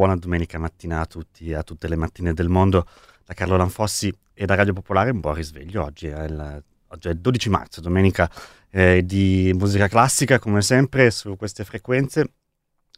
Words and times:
buona 0.00 0.16
domenica 0.16 0.58
mattina 0.58 1.00
a 1.00 1.04
tutti, 1.04 1.52
a 1.52 1.62
tutte 1.62 1.86
le 1.86 1.94
mattine 1.94 2.32
del 2.32 2.48
mondo. 2.48 2.86
Da 3.22 3.34
Carlo 3.34 3.58
Lanfossi 3.58 4.10
e 4.32 4.46
da 4.46 4.54
Radio 4.54 4.72
Popolare 4.72 5.10
un 5.10 5.20
buon 5.20 5.34
risveglio. 5.34 5.84
Oggi 5.84 6.06
è 6.06 6.24
il, 6.24 6.64
oggi 6.86 7.08
è 7.08 7.10
il 7.10 7.18
12 7.18 7.50
marzo, 7.50 7.82
domenica 7.82 8.30
eh, 8.70 9.04
di 9.04 9.52
musica 9.54 9.88
classica, 9.88 10.38
come 10.38 10.62
sempre, 10.62 11.10
su 11.10 11.36
queste 11.36 11.64
frequenze. 11.64 12.32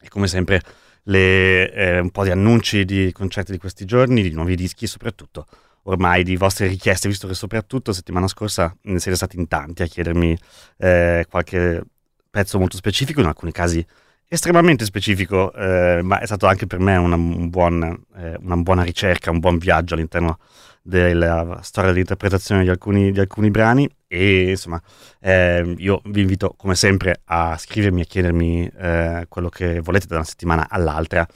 E 0.00 0.08
come 0.08 0.28
sempre 0.28 0.62
le, 1.02 1.72
eh, 1.72 1.98
un 1.98 2.12
po' 2.12 2.22
di 2.22 2.30
annunci 2.30 2.84
di 2.84 3.10
concerti 3.10 3.50
di 3.50 3.58
questi 3.58 3.84
giorni, 3.84 4.22
di 4.22 4.30
nuovi 4.30 4.54
dischi, 4.54 4.86
soprattutto 4.86 5.48
ormai 5.84 6.22
di 6.22 6.36
vostre 6.36 6.68
richieste, 6.68 7.08
visto 7.08 7.26
che 7.26 7.34
soprattutto 7.34 7.92
settimana 7.92 8.28
scorsa 8.28 8.72
ne 8.82 9.00
siete 9.00 9.16
stati 9.16 9.36
in 9.36 9.48
tanti 9.48 9.82
a 9.82 9.86
chiedermi 9.86 10.38
eh, 10.76 11.26
qualche 11.28 11.82
pezzo 12.30 12.60
molto 12.60 12.76
specifico, 12.76 13.18
in 13.18 13.26
alcuni 13.26 13.50
casi 13.50 13.84
estremamente 14.32 14.86
specifico, 14.86 15.52
eh, 15.52 16.00
ma 16.02 16.18
è 16.18 16.24
stato 16.24 16.46
anche 16.46 16.66
per 16.66 16.78
me 16.78 16.96
una, 16.96 17.16
un 17.16 17.50
buon, 17.50 17.82
eh, 18.16 18.38
una 18.40 18.56
buona 18.56 18.82
ricerca, 18.82 19.30
un 19.30 19.40
buon 19.40 19.58
viaggio 19.58 19.92
all'interno 19.92 20.38
della 20.80 21.60
storia 21.62 21.90
dell'interpretazione 21.90 22.62
di 22.62 22.70
alcuni, 22.70 23.12
di 23.12 23.20
alcuni 23.20 23.50
brani. 23.50 23.86
E 24.08 24.48
insomma 24.50 24.80
eh, 25.20 25.74
io 25.76 26.00
vi 26.06 26.22
invito 26.22 26.54
come 26.56 26.74
sempre 26.74 27.20
a 27.24 27.58
scrivermi 27.58 28.00
e 28.00 28.06
chiedermi 28.06 28.72
eh, 28.74 29.26
quello 29.28 29.50
che 29.50 29.80
volete 29.80 30.06
da 30.06 30.14
una 30.14 30.24
settimana 30.24 30.66
all'altra. 30.70 31.26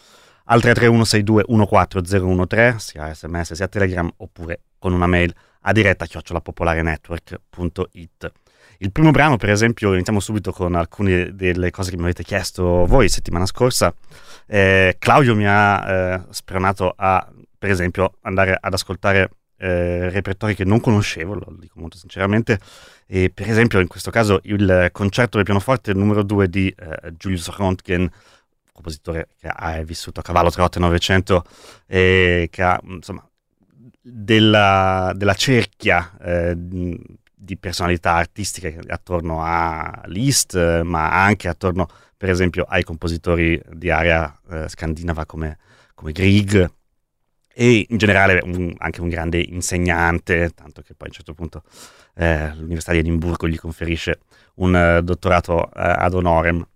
Al 0.45 0.63
33162 0.63 1.45
14013 1.45 2.79
sia 2.79 3.13
sms 3.13 3.53
sia 3.53 3.69
telegram 3.69 4.11
oppure 4.17 4.61
con 4.79 4.95
una 4.95 5.07
mail 5.07 5.35
a 5.61 5.73
diretta 5.73 6.07
chiocciolapopolarenetwork.it 6.07 8.33
il 8.79 8.93
primo 8.93 9.11
brano, 9.11 9.37
per 9.37 9.51
esempio, 9.51 9.93
iniziamo 9.93 10.21
subito 10.21 10.53
con 10.53 10.75
alcune 10.75 11.35
delle 11.35 11.71
cose 11.71 11.91
che 11.91 11.97
mi 11.97 12.05
avete 12.05 12.23
chiesto 12.23 12.87
voi 12.87 13.09
settimana 13.09 13.47
scorsa. 13.47 13.95
Eh, 14.47 14.97
Claudio 14.99 15.35
mi 15.35 15.47
ha 15.47 15.91
eh, 15.91 16.21
spronato 16.31 16.93
a, 16.97 17.27
per 17.59 17.71
esempio, 17.71 18.15
andare 18.23 18.57
ad 18.61 18.73
ascoltare 18.73 19.31
eh, 19.59 20.11
repertori 20.11 20.55
che 20.55 20.65
non 20.65 20.81
conoscevo, 20.81 21.35
lo 21.35 21.57
dico 21.59 21.81
molto 21.81 21.97
sinceramente. 21.97 22.61
E 23.07 23.31
per 23.33 23.49
esempio, 23.49 23.81
in 23.81 23.87
questo 23.87 24.11
caso, 24.11 24.41
il 24.45 24.89
concerto 24.93 25.37
del 25.37 25.45
pianoforte 25.45 25.93
numero 25.95 26.23
2 26.23 26.49
di 26.49 26.69
eh, 26.77 27.13
Julius 27.17 27.49
Röntgen, 27.51 28.09
compositore 28.73 29.29
che 29.41 29.49
ha 29.49 29.83
vissuto 29.83 30.21
a 30.21 30.23
cavallo 30.23 30.51
tra 30.51 30.65
8 30.65 30.79
e 30.79 30.81
900 30.83 31.45
e 31.87 32.49
che 32.51 32.63
ha, 32.63 32.79
insomma, 32.85 33.27
della, 34.01 35.13
della 35.17 35.35
cerchia 35.35 36.13
eh, 36.21 36.55
di 37.47 37.57
personalità 37.57 38.15
artistiche 38.15 38.79
attorno 38.89 39.43
a 39.43 40.03
Liszt, 40.07 40.83
ma 40.83 41.25
anche 41.25 41.49
attorno, 41.49 41.89
per 42.17 42.29
esempio, 42.29 42.65
ai 42.65 42.83
compositori 42.83 43.61
di 43.73 43.89
area 43.89 44.39
eh, 44.51 44.69
scandinava 44.69 45.25
come, 45.25 45.59
come 45.95 46.13
Grieg. 46.13 46.71
E 47.59 47.87
in 47.89 47.97
generale 47.97 48.41
un, 48.43 48.75
anche 48.77 49.01
un 49.01 49.09
grande 49.09 49.39
insegnante, 49.39 50.51
tanto 50.55 50.83
che 50.83 50.95
poi 50.95 51.07
a 51.07 51.11
un 51.11 51.15
certo 51.15 51.33
punto 51.33 51.63
eh, 52.17 52.53
l'Università 52.55 52.93
di 52.93 52.99
Edimburgo 52.99 53.49
gli 53.49 53.57
conferisce 53.57 54.19
un 54.57 54.75
uh, 54.75 55.03
dottorato 55.03 55.55
uh, 55.55 55.69
ad 55.73 56.13
honorem 56.13 56.67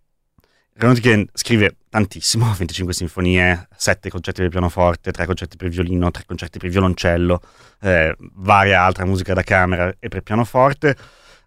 Röntgen 0.80 1.28
scrive 1.34 1.76
tantissimo, 1.91 2.46
25 2.56 2.94
sinfonie, 2.94 3.68
7 3.76 4.08
concerti 4.08 4.41
per 4.41 4.50
pianoforte, 4.50 5.10
3 5.10 5.26
concerti 5.26 5.56
per 5.58 5.68
violino, 5.68 6.10
3 6.10 6.24
concerti 6.24 6.58
per 6.58 6.70
violoncello, 6.70 7.41
eh, 7.82 8.16
varia 8.18 8.82
altra 8.82 9.04
musica 9.04 9.34
da 9.34 9.42
camera 9.42 9.94
e 9.98 10.08
per 10.08 10.22
pianoforte. 10.22 10.96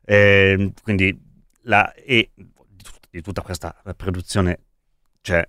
Eh, 0.06 0.72
quindi 0.84 1.20
la, 1.62 1.92
e 1.94 2.30
di, 2.36 2.84
tut- 2.84 3.08
di 3.10 3.22
tutta 3.22 3.42
questa 3.42 3.76
produzione 3.98 4.60
c'è 5.22 5.44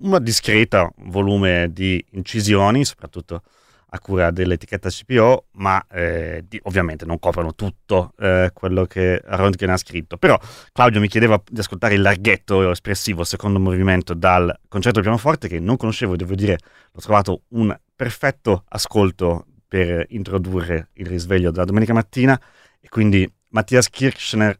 un 0.00 0.18
discreto 0.22 0.94
volume 0.96 1.70
di 1.70 2.02
incisioni, 2.12 2.82
soprattutto 2.86 3.42
a 3.90 3.98
cura 4.00 4.30
dell'etichetta 4.30 4.90
CPO, 4.90 5.46
ma 5.52 5.84
eh, 5.90 6.44
di, 6.46 6.60
ovviamente 6.64 7.04
non 7.06 7.18
coprono 7.18 7.54
tutto 7.54 8.12
eh, 8.18 8.50
quello 8.52 8.84
che 8.84 9.22
Röntgen 9.24 9.70
ha 9.70 9.76
scritto. 9.76 10.16
Però 10.16 10.38
Claudio 10.72 11.00
mi 11.00 11.08
chiedeva 11.08 11.40
di 11.48 11.60
ascoltare 11.60 11.94
il 11.94 12.02
larghetto 12.02 12.70
espressivo, 12.70 13.24
secondo 13.24 13.58
movimento 13.58 14.14
dal 14.14 14.54
concerto 14.68 15.00
pianoforte 15.00 15.48
che 15.48 15.58
non 15.58 15.76
conoscevo, 15.76 16.16
devo 16.16 16.34
dire, 16.34 16.58
l'ho 16.92 17.00
trovato 17.00 17.42
un 17.48 17.74
perfetto 17.94 18.64
ascolto 18.68 19.46
per 19.66 20.06
introdurre 20.10 20.88
il 20.94 21.06
risveglio 21.06 21.50
della 21.50 21.64
domenica 21.64 21.92
mattina 21.92 22.40
e 22.80 22.88
quindi 22.88 23.30
Mattias 23.48 23.88
Kirchner, 23.88 24.58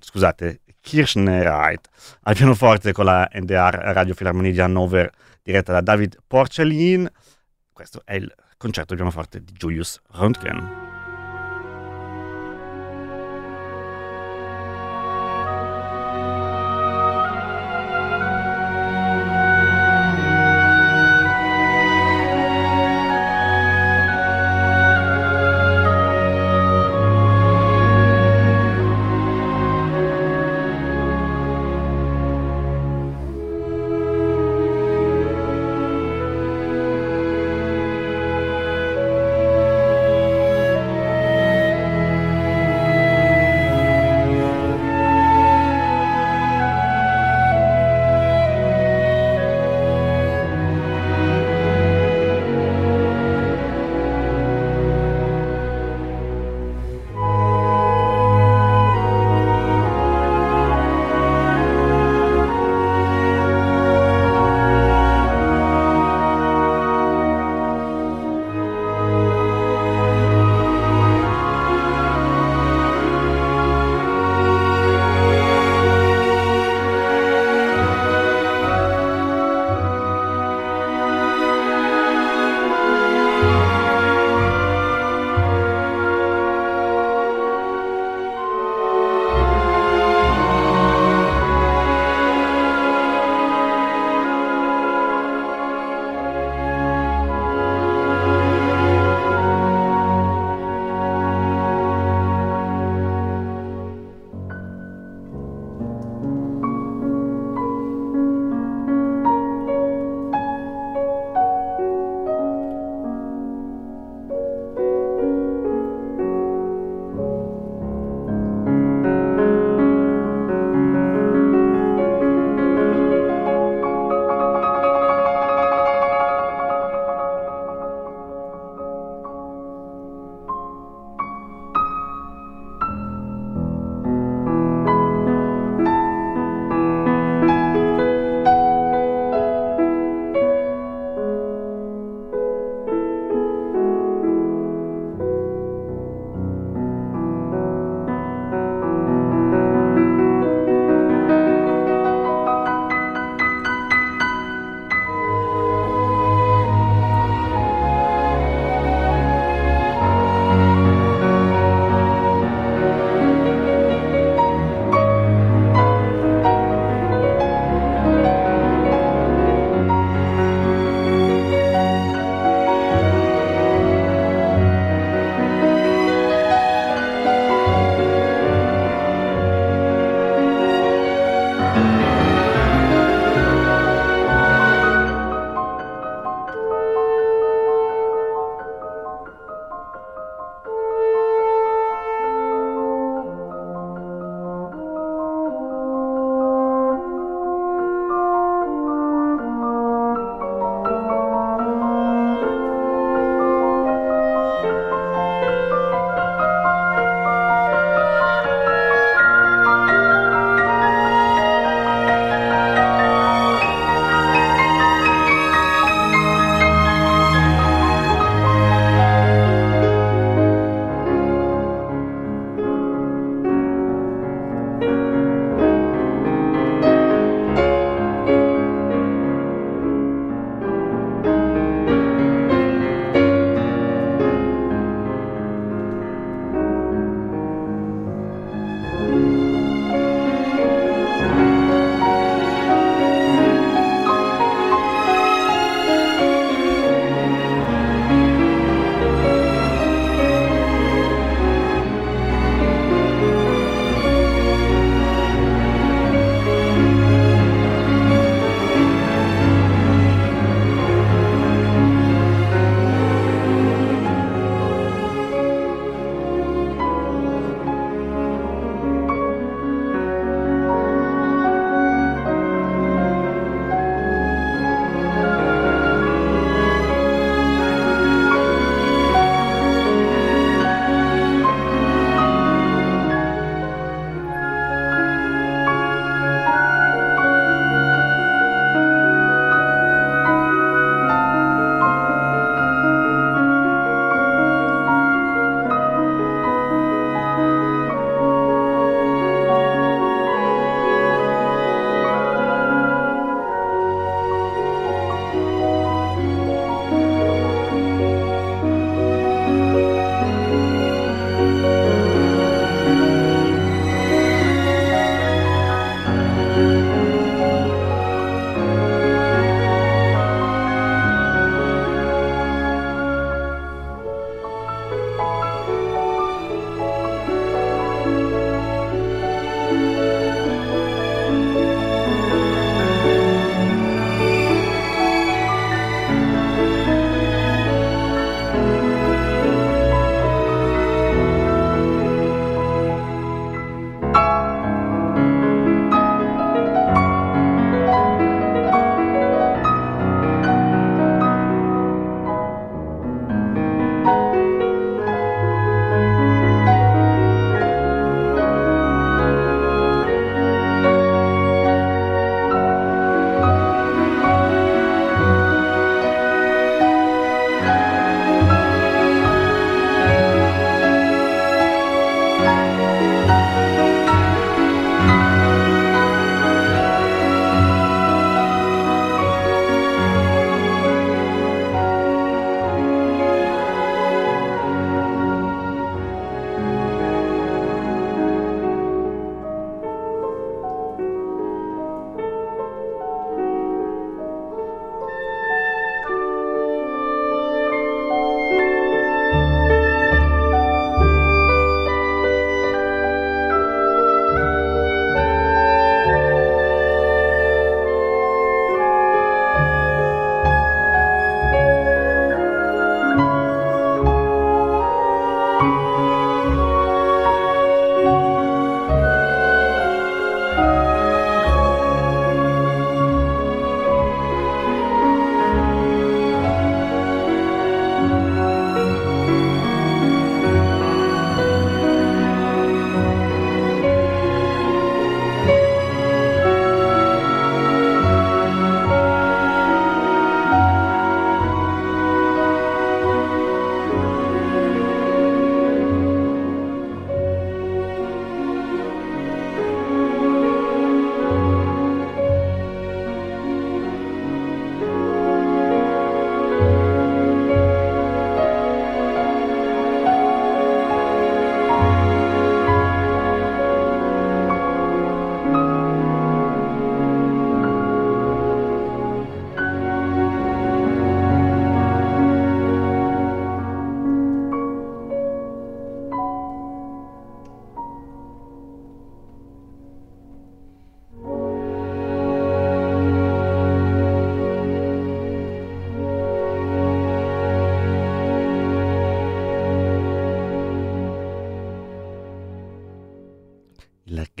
scusate, 0.00 0.60
Kirchnerheit 0.80 1.88
al 2.22 2.34
pianoforte 2.36 2.92
con 2.92 3.06
la 3.06 3.28
NDR 3.32 3.74
Radio 3.92 4.14
Filarmonia 4.14 4.52
di 4.52 4.60
Hannover 4.60 5.10
diretta 5.42 5.72
da 5.72 5.80
David 5.80 6.18
Porcelin 6.26 7.10
questo 7.76 8.00
è 8.06 8.14
il 8.14 8.34
concerto 8.56 8.94
pianoforte 8.94 9.44
di 9.44 9.52
Julius 9.52 10.00
Röntgen. 10.12 10.95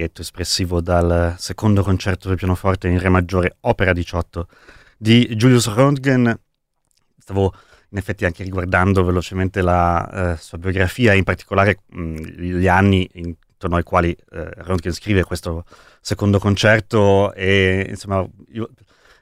Tratto 0.06 0.20
espressivo 0.22 0.80
dal 0.80 1.34
secondo 1.38 1.82
concerto 1.82 2.28
del 2.28 2.36
pianoforte 2.36 2.88
in 2.88 2.98
Re 2.98 3.08
maggiore, 3.08 3.56
opera 3.60 3.92
18 3.92 4.48
di 4.96 5.34
Julius 5.34 5.68
Röntgen. 5.68 6.34
Stavo 7.18 7.52
in 7.90 7.98
effetti 7.98 8.24
anche 8.24 8.42
riguardando 8.42 9.04
velocemente 9.04 9.62
la 9.62 10.34
eh, 10.34 10.36
sua 10.38 10.58
biografia, 10.58 11.12
in 11.12 11.24
particolare 11.24 11.80
mh, 11.86 12.14
gli 12.38 12.68
anni 12.68 13.08
intorno 13.14 13.76
ai 13.76 13.82
quali 13.82 14.10
eh, 14.30 14.50
Röntgen 14.56 14.92
scrive 14.92 15.24
questo 15.24 15.64
secondo 16.00 16.38
concerto 16.38 17.32
e 17.32 17.86
insomma 17.88 18.24
io, 18.48 18.70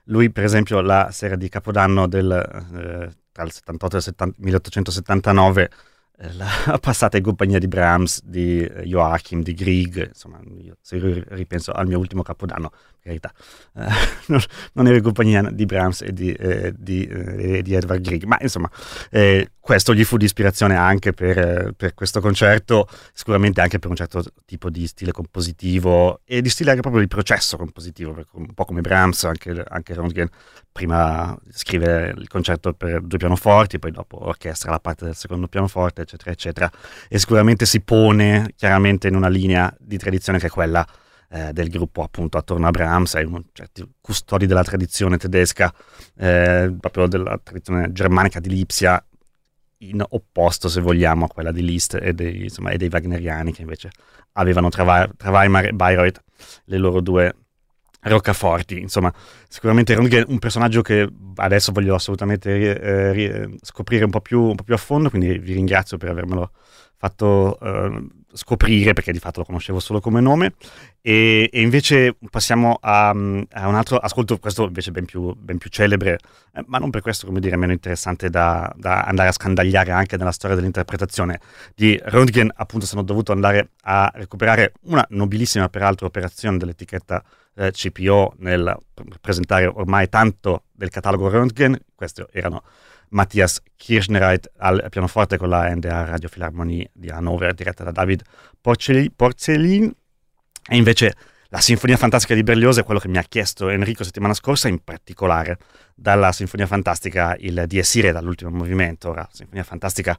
lui 0.05 0.31
per 0.31 0.45
esempio 0.45 0.81
la 0.81 1.11
sera 1.13 1.37
di 1.37 1.49
Capodanno 1.49 2.07
del, 2.07 2.31
eh, 2.31 3.11
tra 3.33 3.45
il 3.45 3.53
78 3.53 3.95
e 3.95 3.99
il 3.99 4.05
70, 4.05 4.37
1879 4.39 5.63
eh, 5.63 5.71
la 6.17 6.79
passata 6.81 7.17
in 7.17 7.23
compagnia 7.23 7.59
di 7.59 7.69
Brahms, 7.69 8.23
di 8.25 8.61
eh, 8.61 8.83
Joachim, 8.83 9.43
di 9.43 9.55
Grieg, 9.55 10.09
insomma, 10.09 10.41
io, 10.59 10.77
se 10.81 10.97
io 10.97 11.25
ripenso 11.29 11.73
al 11.73 11.87
mio 11.87 11.99
ultimo 11.99 12.23
capodanno, 12.23 12.71
in 13.05 13.21
verità, 13.21 13.33
eh, 13.75 13.87
non, 14.29 14.41
non, 14.73 14.87
ero 14.87 14.97
in 14.97 15.03
compagnia 15.03 15.43
di 15.51 15.67
Brahms 15.67 16.03
e 16.03 16.13
di, 16.13 16.33
eh, 16.33 16.73
di, 16.77 17.07
eh, 17.07 17.63
di 17.63 17.75
Edvard 17.75 18.01
Grieg, 18.01 18.25
ma 18.25 18.39
insomma, 18.41 18.71
eh, 19.11 19.51
questo 19.61 19.95
gli 19.95 20.05
fu 20.05 20.17
di 20.17 20.25
ispirazione 20.25 20.75
anche 20.77 21.13
per, 21.13 21.73
per, 21.77 21.95
questo 21.95 22.21
concerto, 22.21 22.89
sicuramente 23.13 23.61
anche 23.61 23.79
per 23.79 23.91
un 23.91 23.97
certo 23.97 24.25
tipo 24.47 24.71
di 24.71 24.87
stile 24.87 25.13
compositivo 25.13 26.21
e 26.25 26.41
di 26.41 26.49
stile 26.49 26.71
anche 26.71 26.83
proprio 26.83 27.03
di 27.03 27.09
processo 27.09 27.57
compositivo, 27.59 28.25
un 28.33 28.55
po' 28.55 28.65
come 28.65 28.81
Brahms, 28.81 29.25
anche, 29.25 29.63
anche 29.69 29.95
Röntgen 29.95 30.29
prima 30.73 31.39
scrive 31.51 32.15
il 32.17 32.27
concerto 32.27 32.73
per 32.73 33.03
due 33.03 33.19
pianoforti, 33.19 33.79
poi 33.79 33.91
dopo 33.91 34.27
orchestra 34.27 34.71
la 34.71 34.81
parte 34.81 35.05
del 35.05 35.15
secondo 35.15 35.47
pianoforte, 35.47 36.03
eccetera, 36.03 36.31
eccetera, 36.31 36.71
e 37.09 37.19
sicuramente 37.19 37.67
si 37.67 37.81
pone 37.81 38.53
chiaramente 38.57 39.09
in 39.09 39.15
una 39.15 39.29
linea 39.29 39.73
di 39.79 39.99
tradizione 39.99 40.39
che 40.39 40.47
è 40.47 40.51
quella 40.51 40.87
eh, 41.35 41.53
del 41.53 41.69
gruppo 41.69 42.03
appunto 42.03 42.39
attorno 42.39 42.69
a 42.69 42.71
Brahms, 42.71 43.21
certi 43.53 43.85
custodi 44.01 44.47
della 44.47 44.63
tradizione 44.63 45.17
tedesca, 45.17 45.75
eh, 46.17 46.73
proprio 46.79 47.09
della 47.09 47.41
tradizione 47.43 47.91
germanica 47.91 48.39
di 48.39 48.51
Lipsia, 48.51 49.05
in 49.79 50.03
opposto, 50.09 50.69
se 50.69 50.81
vogliamo, 50.81 51.25
a 51.25 51.29
quella 51.29 51.51
di 51.51 51.65
Liszt 51.65 51.99
e 52.01 52.15
dei, 52.15 52.45
insomma, 52.45 52.71
e 52.71 52.77
dei 52.77 52.89
wagneriani 52.91 53.53
che 53.53 53.63
invece 53.63 53.91
avevano 54.35 54.69
tra, 54.69 55.11
tra 55.17 55.31
Weimar 55.31 55.67
e 55.67 55.73
Bayreuth 55.73 56.23
le 56.67 56.79
loro 56.79 57.01
due 57.01 57.35
roccaforti. 58.03 58.79
Insomma, 58.79 59.13
sicuramente 59.49 59.95
Röntgen 59.95 60.23
è 60.23 60.31
un 60.31 60.39
personaggio 60.39 60.83
che 60.83 61.09
adesso 61.35 61.73
voglio 61.73 61.97
assolutamente 61.97 62.81
eh, 62.81 63.59
scoprire 63.61 64.05
un 64.05 64.11
po, 64.11 64.21
più, 64.21 64.41
un 64.41 64.55
po' 64.55 64.63
più 64.63 64.75
a 64.75 64.79
fondo, 64.79 65.11
quindi 65.11 65.37
vi 65.39 65.55
ringrazio 65.55 65.97
per 65.97 66.11
avermelo 66.11 66.53
fatto 66.97 67.59
eh, 67.61 68.07
scoprire 68.35 68.93
perché 68.93 69.13
di 69.13 69.19
fatto 69.19 69.41
lo 69.41 69.47
conoscevo 69.47 69.81
solo 69.81 70.01
come 70.01 70.21
nome 70.21 70.55
e, 71.01 71.49
e 71.53 71.61
invece 71.61 72.17
passiamo 72.31 72.79
a, 72.81 73.09
a, 73.09 73.13
un 73.69 73.75
altro 73.75 73.97
ascolto 73.97 74.39
questo 74.39 74.65
invece 74.65 74.91
ben 74.91 75.05
più, 75.05 75.35
ben 75.35 75.59
più 75.59 75.71
celebre 75.71 76.19
eh, 76.53 76.65
ma 76.67 76.79
non 76.79 76.91
per 76.91 77.01
questo 77.01 77.27
come 77.27 77.41
dire 77.41 77.57
meno 77.57 77.73
interessante 77.73 78.29
da, 78.29 78.73
da, 78.77 79.03
andare 79.03 79.29
a 79.29 79.33
scandagliare 79.33 79.93
anche 79.93 80.17
nella 80.17 80.33
storia 80.33 80.57
dell'interpretazione 80.57 81.41
di 81.75 81.99
Röntgen 82.03 82.51
appunto 82.55 82.87
sono 82.87 83.03
dovuto 83.03 83.33
andare 83.33 83.71
a 83.83 84.11
recuperare 84.15 84.73
una 84.83 85.05
nobilissima 85.11 85.69
peraltro 85.69 86.07
operazione 86.07 86.59
dell'etichetta 86.59 87.23
eh, 87.57 87.71
CPO 87.71 88.35
nel 88.39 88.77
presentare 89.21 89.67
ormai 89.67 90.09
tanto 90.09 90.65
del 90.73 90.91
catalogo 90.91 91.29
Röntgen 91.29 91.79
questi 91.95 92.25
erano 92.33 92.63
Matthias 93.15 93.63
Kirchnereit 93.77 94.51
al 94.59 94.87
pianoforte 94.91 95.39
con 95.39 95.49
la 95.49 95.73
NDA 95.73 96.05
Radio 96.05 96.29
Philharmonie 96.29 96.91
di 96.93 97.09
Hannover 97.11 97.55
diretta 97.55 97.85
da 97.85 97.93
David 97.93 98.23
Porcellin 98.61 99.93
e 100.69 100.77
invece 100.77 101.15
la 101.49 101.61
Sinfonia 101.61 101.97
Fantastica 101.97 102.35
di 102.35 102.43
Berlioz 102.43 102.79
è 102.79 102.83
quello 102.83 102.99
che 102.99 103.07
mi 103.07 103.17
ha 103.17 103.23
chiesto 103.23 103.69
Enrico 103.69 104.03
settimana 104.03 104.35
scorsa, 104.35 104.67
in 104.67 104.83
particolare 104.83 105.59
dalla 105.95 106.33
Sinfonia 106.33 106.67
Fantastica 106.67 107.37
il 107.39 107.63
Dies 107.69 107.95
Irae 107.95 108.11
dall'ultimo 108.11 108.51
movimento. 108.51 109.11
Ora, 109.11 109.29
Sinfonia 109.31 109.63
Fantastica 109.63 110.19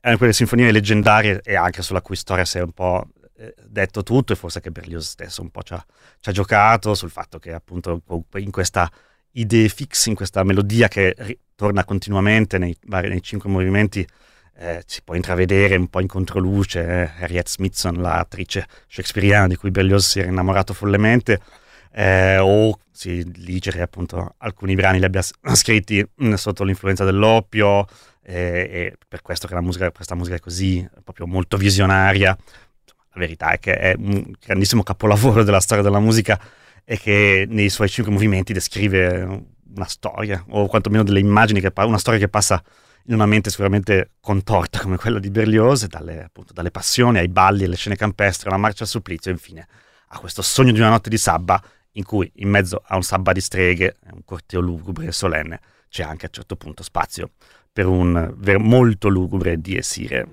è 0.00 0.06
una 0.06 0.12
di 0.12 0.16
quelle 0.16 0.32
sinfonie 0.32 0.72
leggendarie 0.72 1.42
e 1.44 1.54
anche 1.54 1.82
sulla 1.82 2.02
cui 2.02 2.16
storia 2.16 2.44
si 2.44 2.58
è 2.58 2.62
un 2.62 2.72
po' 2.72 3.06
eh, 3.36 3.54
detto 3.64 4.02
tutto 4.02 4.32
e 4.32 4.36
forse 4.36 4.60
che 4.60 4.72
Berlioz 4.72 5.10
stesso 5.10 5.42
un 5.42 5.50
po' 5.50 5.62
ci 5.62 5.74
ha, 5.74 5.86
ci 6.18 6.28
ha 6.28 6.32
giocato 6.32 6.94
sul 6.94 7.10
fatto 7.10 7.38
che 7.38 7.52
appunto 7.52 8.02
in 8.34 8.50
questa 8.50 8.90
idee 9.32 9.68
fixe 9.68 10.08
in 10.08 10.14
questa 10.14 10.42
melodia 10.42 10.88
che 10.88 11.38
torna 11.54 11.84
continuamente 11.84 12.58
nei, 12.58 12.76
nei 12.86 13.22
cinque 13.22 13.50
movimenti. 13.50 14.06
Eh, 14.60 14.82
si 14.86 15.02
può 15.04 15.14
intravedere 15.14 15.76
un 15.76 15.86
po' 15.86 16.00
in 16.00 16.08
controluce 16.08 16.80
eh, 16.80 17.10
Harriet 17.20 17.48
Smithson, 17.48 17.94
l'attrice 18.00 18.66
shakespeariana 18.88 19.46
di 19.46 19.54
cui 19.54 19.70
Berlioz 19.70 20.08
si 20.08 20.18
era 20.18 20.28
innamorato 20.28 20.74
follemente, 20.74 21.40
eh, 21.92 22.38
o 22.38 22.76
si 22.90 23.24
leggere 23.44 23.82
appunto 23.82 24.34
alcuni 24.38 24.74
brani 24.74 24.98
li 24.98 25.04
abbia 25.04 25.22
scritti 25.54 26.04
mh, 26.12 26.34
sotto 26.34 26.64
l'influenza 26.64 27.04
dell'oppio, 27.04 27.86
eh, 28.22 28.68
e 28.70 28.96
per 29.06 29.22
questo 29.22 29.46
che 29.48 29.60
musica, 29.60 29.90
questa 29.90 30.14
musica 30.14 30.36
è 30.36 30.40
così 30.40 30.86
proprio 31.02 31.26
molto 31.26 31.56
visionaria. 31.56 32.36
La 33.12 33.20
verità 33.20 33.50
è 33.52 33.58
che 33.58 33.76
è 33.78 33.94
un 33.96 34.32
grandissimo 34.44 34.82
capolavoro 34.82 35.44
della 35.44 35.60
storia 35.60 35.82
della 35.82 35.98
musica 35.98 36.38
e 36.90 36.98
che 36.98 37.44
nei 37.46 37.68
suoi 37.68 37.90
cinque 37.90 38.10
movimenti 38.10 38.54
descrive 38.54 39.44
una 39.74 39.84
storia, 39.84 40.42
o 40.48 40.66
quantomeno 40.68 41.02
delle 41.02 41.20
immagini, 41.20 41.60
che, 41.60 41.70
una 41.76 41.98
storia 41.98 42.18
che 42.18 42.28
passa 42.28 42.62
in 43.04 43.12
una 43.12 43.26
mente 43.26 43.50
sicuramente 43.50 44.12
contorta 44.20 44.80
come 44.80 44.96
quella 44.96 45.18
di 45.18 45.28
Berlioz, 45.28 45.84
dalle, 45.84 46.24
appunto, 46.24 46.54
dalle 46.54 46.70
passioni 46.70 47.18
ai 47.18 47.28
balli, 47.28 47.64
alle 47.64 47.76
scene 47.76 47.94
campestre, 47.94 48.48
alla 48.48 48.56
marcia 48.58 48.84
al 48.84 48.88
supplizio 48.88 49.30
infine 49.30 49.68
a 50.08 50.18
questo 50.18 50.40
sogno 50.40 50.72
di 50.72 50.78
una 50.78 50.88
notte 50.88 51.10
di 51.10 51.18
sabba 51.18 51.62
in 51.92 52.04
cui 52.04 52.32
in 52.36 52.48
mezzo 52.48 52.82
a 52.82 52.96
un 52.96 53.02
sabba 53.02 53.32
di 53.32 53.42
streghe, 53.42 53.96
un 54.12 54.24
corteo 54.24 54.60
lugubre 54.60 55.08
e 55.08 55.12
solenne, 55.12 55.60
c'è 55.90 56.04
anche 56.04 56.24
a 56.24 56.28
un 56.28 56.34
certo 56.34 56.56
punto 56.56 56.82
spazio 56.82 57.32
per 57.70 57.84
un 57.84 58.34
molto 58.58 59.08
lugubre 59.08 59.60
di 59.60 59.76
Esire. 59.76 60.26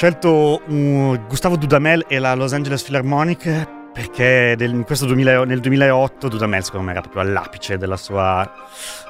Scelto 0.00 0.62
uh, 0.66 1.20
Gustavo 1.28 1.56
Dudamel 1.56 2.06
e 2.08 2.18
la 2.18 2.32
Los 2.32 2.54
Angeles 2.54 2.82
Philharmonic 2.82 3.68
perché 3.92 4.54
del, 4.56 4.82
2000, 4.82 5.44
nel 5.44 5.60
2008 5.60 6.28
Dudamel 6.28 6.64
secondo 6.64 6.86
me 6.86 6.92
era 6.92 7.02
proprio 7.02 7.20
all'apice 7.20 7.76
della 7.76 7.98
sua 7.98 8.50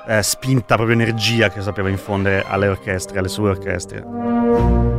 eh, 0.08 0.20
spinta, 0.20 0.74
proprio 0.74 0.96
energia 0.96 1.48
che 1.48 1.60
sapeva 1.60 1.88
infondere 1.90 2.44
alle 2.44 2.66
orchestre, 2.66 3.20
alle 3.20 3.28
sue 3.28 3.50
orchestre. 3.50 4.89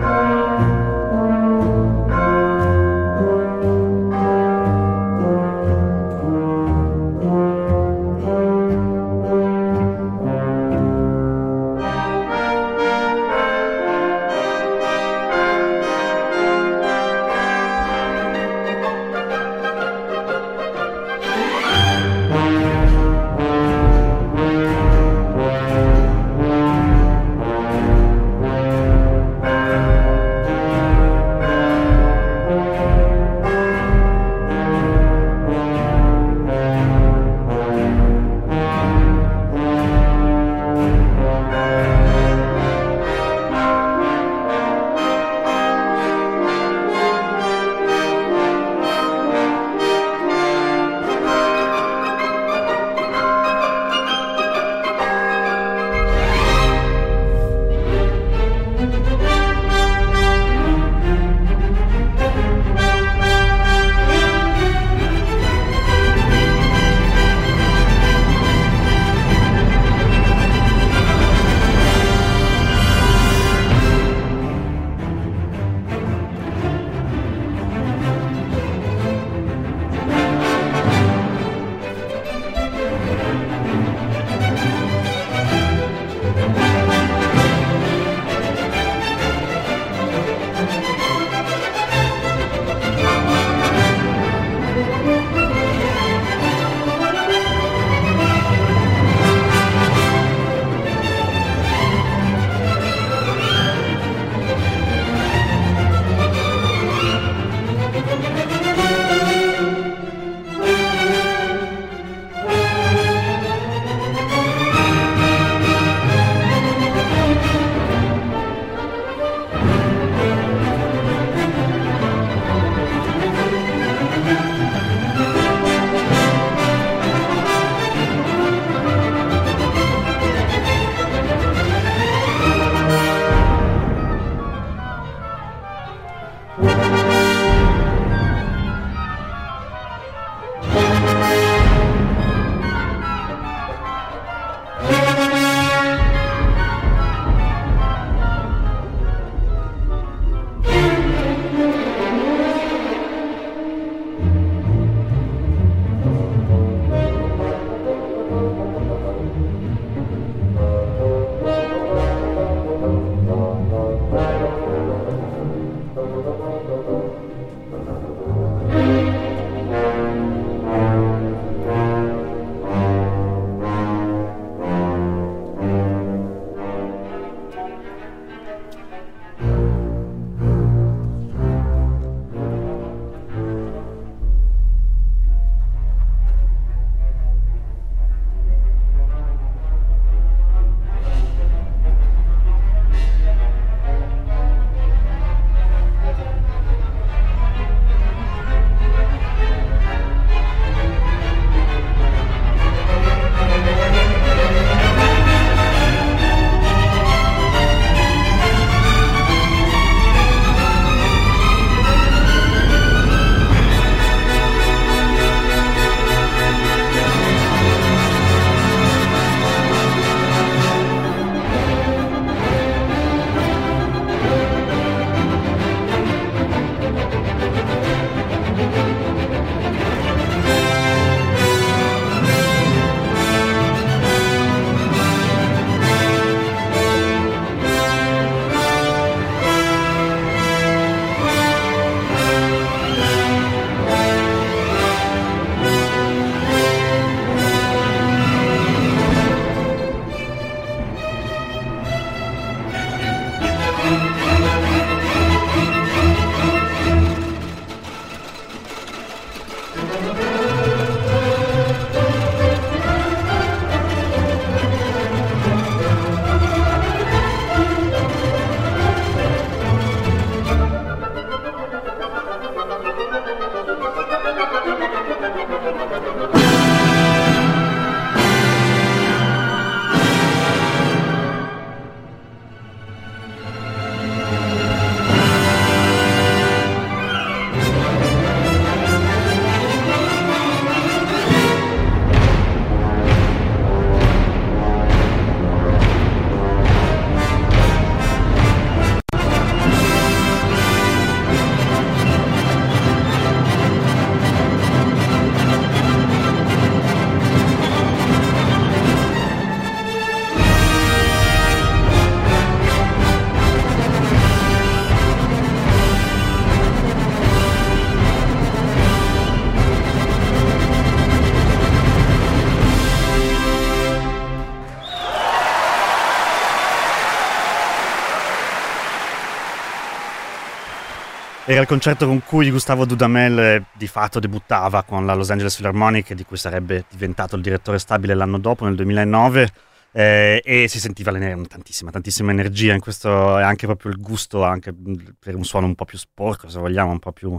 Era 331.52 331.60
il 331.60 331.68
concerto 331.68 332.08
con 332.08 332.24
cui 332.24 332.50
Gustavo 332.50 332.86
Dudamel 332.86 333.38
eh, 333.38 333.64
di 333.74 333.88
fatto 333.88 334.22
debuttava 334.22 334.84
con 334.84 335.06
la 335.06 335.14
Los 335.14 335.32
Angeles 335.32 335.58
Philharmonic, 335.58 336.14
di 336.14 336.24
cui 336.24 336.38
sarebbe 336.38 336.86
diventato 336.90 337.36
il 337.36 337.42
direttore 337.42 337.78
stabile 337.78 338.14
l'anno 338.14 338.40
dopo, 338.40 338.64
nel 338.64 338.76
2009. 338.76 339.50
Eh, 339.92 340.42
e 340.46 340.70
si 340.70 340.80
sentiva 340.80 341.12
tantissima, 341.12 341.92
tantissima 341.92 342.32
energia 342.32 342.74
in 342.74 342.80
questo 342.80 343.38
e 343.38 343.44
anche 343.44 343.66
proprio 343.66 343.92
il 343.92 344.00
gusto 344.00 344.46
anche 344.46 344.74
per 345.20 345.36
un 345.36 345.44
suono 345.44 345.66
un 345.66 345.76
po' 345.76 345.84
più 345.84 345.98
sporco, 345.98 346.48
se 346.48 346.58
vogliamo, 346.58 346.90
un 346.90 347.00
po' 347.00 347.12
più, 347.12 347.38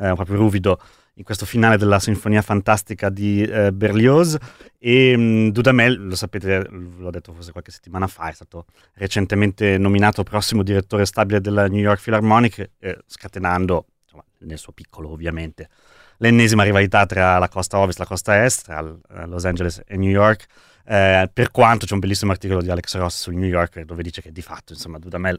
eh, 0.00 0.10
un 0.10 0.16
po 0.16 0.24
più 0.24 0.34
ruvido 0.34 0.78
in 1.18 1.24
questo 1.24 1.46
finale 1.46 1.78
della 1.78 1.98
Sinfonia 1.98 2.42
Fantastica 2.42 3.08
di 3.08 3.42
eh, 3.42 3.72
Berlioz. 3.72 4.36
E 4.78 5.16
mh, 5.16 5.20
mm, 5.20 5.48
Dudamel, 5.48 6.06
lo 6.06 6.14
sapete, 6.14 6.68
l'ho 6.68 7.10
detto 7.10 7.32
forse 7.32 7.52
qualche 7.52 7.70
settimana 7.70 8.06
fa, 8.06 8.28
è 8.28 8.32
stato 8.32 8.66
recentemente 8.94 9.78
nominato 9.78 10.22
prossimo 10.22 10.62
direttore 10.62 11.06
stabile 11.06 11.40
della 11.40 11.66
New 11.68 11.80
York 11.80 12.02
Philharmonic, 12.02 12.70
eh, 12.78 12.98
scatenando, 13.06 13.86
insomma, 14.04 14.24
nel 14.38 14.58
suo 14.58 14.72
piccolo 14.72 15.10
ovviamente, 15.10 15.68
l'ennesima 16.18 16.62
rivalità 16.62 17.06
tra 17.06 17.38
la 17.38 17.48
costa 17.48 17.78
ovest 17.78 17.98
e 17.98 18.02
la 18.02 18.08
costa 18.08 18.44
est, 18.44 18.64
tra 18.64 19.26
Los 19.26 19.44
Angeles 19.44 19.82
e 19.86 19.96
New 19.96 20.10
York, 20.10 20.46
eh, 20.88 21.28
per 21.32 21.50
quanto 21.50 21.84
c'è 21.84 21.94
un 21.94 21.98
bellissimo 21.98 22.30
articolo 22.30 22.62
di 22.62 22.70
Alex 22.70 22.96
Ross 22.96 23.22
su 23.22 23.30
New 23.32 23.48
York 23.48 23.80
dove 23.82 24.02
dice 24.02 24.22
che 24.22 24.30
di 24.30 24.42
fatto, 24.42 24.72
insomma, 24.72 24.98
Dudamel 24.98 25.38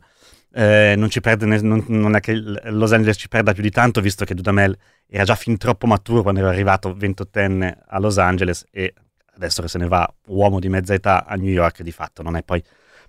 eh, 0.52 0.96
non, 0.98 1.10
perde, 1.22 1.46
non, 1.62 1.86
non, 1.88 2.16
è 2.16 2.20
che 2.20 2.34
Los 2.34 2.92
Angeles 2.92 3.18
ci 3.18 3.28
perda 3.30 3.54
più 3.54 3.64
di 3.64 3.72
tanto, 3.72 4.02
visto 4.02 4.26
che 4.26 4.34
Dudamel 4.34 4.78
era 5.08 5.24
già 5.24 5.36
fin 5.36 5.58
troppo 5.58 5.88
maturo 5.88 6.22
quando 6.22 6.42
era 6.42 6.50
arrivato 6.50 6.94
ventottenne 6.94 7.84
a 7.88 8.00
Los 8.00 8.18
Angeles 8.18 8.66
e 8.72 8.94
adesso 9.36 9.62
che 9.62 9.68
se 9.68 9.78
ne 9.78 9.88
va 9.88 10.12
uomo 10.28 10.60
di 10.60 10.68
mezza 10.68 10.94
età 10.94 11.26
a 11.26 11.36
New 11.36 11.52
York, 11.52 11.82
di 11.82 11.92
fatto 11.92 12.24
non 12.24 12.36
è 12.36 12.44
poi 12.44 12.62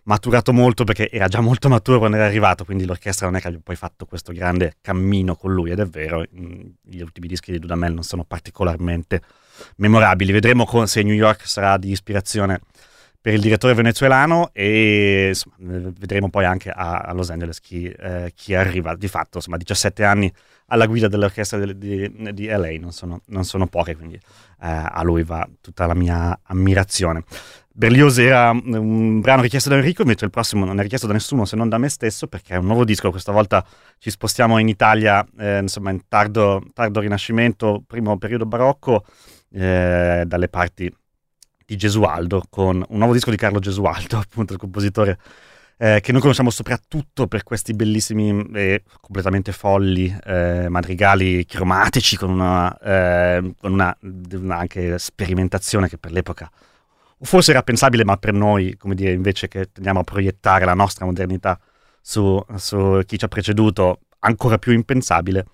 maturato 0.04 0.52
molto 0.52 0.84
perché 0.84 1.10
era 1.10 1.26
già 1.26 1.40
molto 1.40 1.68
maturo 1.68 1.98
quando 1.98 2.16
era 2.16 2.26
arrivato, 2.26 2.64
quindi 2.64 2.84
l'orchestra 2.84 3.26
non 3.26 3.36
è 3.36 3.40
che 3.40 3.48
abbia 3.48 3.60
poi 3.62 3.76
fatto 3.76 4.06
questo 4.06 4.32
grande 4.32 4.76
cammino 4.80 5.34
con 5.34 5.52
lui, 5.52 5.70
ed 5.70 5.80
è 5.80 5.86
vero, 5.86 6.22
gli 6.22 7.00
ultimi 7.00 7.26
dischi 7.26 7.50
di 7.50 7.58
Dudamel 7.58 7.92
non 7.92 8.04
sono 8.04 8.24
particolarmente 8.24 9.22
memorabili. 9.76 10.32
Vedremo 10.32 10.66
se 10.86 11.02
New 11.02 11.14
York 11.14 11.46
sarà 11.46 11.76
di 11.76 11.90
ispirazione 11.90 12.60
per 13.20 13.34
il 13.34 13.40
direttore 13.40 13.74
venezuelano 13.74 14.50
e 14.52 15.28
insomma, 15.28 15.56
vedremo 15.98 16.30
poi 16.30 16.44
anche 16.44 16.70
a, 16.70 16.98
a 16.98 17.12
Los 17.12 17.30
Angeles 17.30 17.60
chi, 17.60 17.86
eh, 17.86 18.32
chi, 18.34 18.54
arriva. 18.54 18.94
Di 18.94 19.08
fatto, 19.08 19.38
insomma, 19.38 19.56
17 19.56 20.04
anni 20.04 20.32
alla 20.66 20.86
guida 20.86 21.08
dell'orchestra 21.08 21.58
di, 21.58 21.76
di, 21.76 22.32
di 22.32 22.46
LA 22.46 22.78
non 22.78 22.92
sono, 22.92 23.20
non 23.26 23.44
sono, 23.44 23.66
poche, 23.66 23.96
quindi 23.96 24.14
eh, 24.14 24.20
a 24.60 25.02
lui 25.02 25.24
va 25.24 25.46
tutta 25.60 25.86
la 25.86 25.94
mia 25.94 26.38
ammirazione. 26.44 27.24
Berlioz 27.70 28.18
era 28.18 28.50
un 28.50 29.20
brano 29.20 29.42
richiesto 29.42 29.68
da 29.68 29.76
Enrico, 29.76 30.04
mentre 30.04 30.26
il 30.26 30.32
prossimo 30.32 30.64
non 30.64 30.78
è 30.78 30.82
richiesto 30.82 31.06
da 31.06 31.12
nessuno 31.12 31.44
se 31.44 31.54
non 31.54 31.68
da 31.68 31.78
me 31.78 31.88
stesso, 31.88 32.26
perché 32.26 32.54
è 32.54 32.56
un 32.56 32.66
nuovo 32.66 32.84
disco. 32.84 33.10
Questa 33.10 33.30
volta 33.30 33.64
ci 33.98 34.10
spostiamo 34.10 34.58
in 34.58 34.68
Italia, 34.68 35.24
eh, 35.38 35.58
insomma, 35.58 35.90
in 35.90 36.00
tardo, 36.08 36.62
tardo, 36.74 37.00
Rinascimento, 37.00 37.82
primo 37.86 38.18
periodo 38.18 38.46
barocco, 38.46 39.04
eh, 39.52 40.24
dalle 40.26 40.48
parti 40.48 40.92
di 41.64 41.76
Gesualdo, 41.76 42.44
con 42.48 42.84
un 42.88 42.98
nuovo 42.98 43.12
disco 43.12 43.30
di 43.30 43.36
Carlo 43.36 43.58
Gesualdo, 43.58 44.16
appunto 44.18 44.52
il 44.52 44.58
compositore 44.58 45.18
eh, 45.76 46.00
che 46.00 46.12
noi 46.12 46.20
conosciamo 46.20 46.50
soprattutto 46.50 47.26
per 47.26 47.44
questi 47.44 47.72
bellissimi 47.72 48.50
e 48.54 48.82
completamente 49.00 49.52
folli 49.52 50.14
eh, 50.24 50.68
madrigali 50.68 51.44
cromatici 51.44 52.16
con 52.16 52.30
una, 52.30 52.76
eh, 52.78 53.54
con 53.60 53.72
una, 53.72 53.96
una, 54.32 54.56
anche 54.56 54.98
sperimentazione 54.98 55.88
che 55.88 55.98
per 55.98 56.10
l'epoca 56.10 56.50
forse 57.20 57.50
era 57.50 57.62
pensabile, 57.62 58.04
ma 58.04 58.16
per 58.16 58.32
noi, 58.32 58.76
come 58.76 58.94
dire, 58.94 59.12
invece 59.12 59.48
che 59.48 59.70
tendiamo 59.72 60.00
a 60.00 60.04
proiettare 60.04 60.64
la 60.64 60.74
nostra 60.74 61.04
modernità 61.04 61.58
su, 62.00 62.42
su 62.56 63.00
chi 63.06 63.18
ci 63.18 63.24
ha 63.24 63.28
preceduto, 63.28 64.00
ancora 64.20 64.58
più 64.58 64.72
impensabile. 64.72 65.46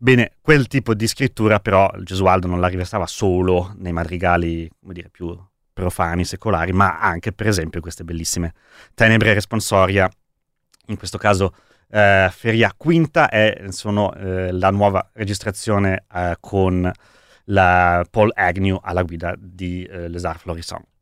Bene, 0.00 0.34
quel 0.40 0.68
tipo 0.68 0.94
di 0.94 1.08
scrittura 1.08 1.58
però 1.58 1.90
Gesualdo 2.02 2.46
non 2.46 2.60
la 2.60 2.68
riversava 2.68 3.06
solo 3.06 3.74
nei 3.78 3.92
madrigali, 3.92 4.70
come 4.80 4.94
dire, 4.94 5.08
più 5.08 5.36
profani, 5.72 6.24
secolari, 6.24 6.72
ma 6.72 7.00
anche 7.00 7.32
per 7.32 7.48
esempio 7.48 7.80
queste 7.80 8.04
bellissime 8.04 8.54
Tenebre 8.94 9.34
Responsoria, 9.34 10.08
in 10.86 10.96
questo 10.96 11.18
caso 11.18 11.52
eh, 11.90 12.28
Feria 12.30 12.72
Quinta, 12.76 13.28
è, 13.28 13.64
sono 13.70 14.14
eh, 14.14 14.52
la 14.52 14.70
nuova 14.70 15.10
registrazione 15.14 16.04
eh, 16.12 16.36
con 16.38 16.90
la 17.46 18.06
Paul 18.08 18.30
Agnew 18.34 18.78
alla 18.82 19.02
guida 19.02 19.34
di 19.36 19.82
eh, 19.84 20.08
Les 20.08 20.24
Arts 20.24 20.42
Florissants. 20.42 20.97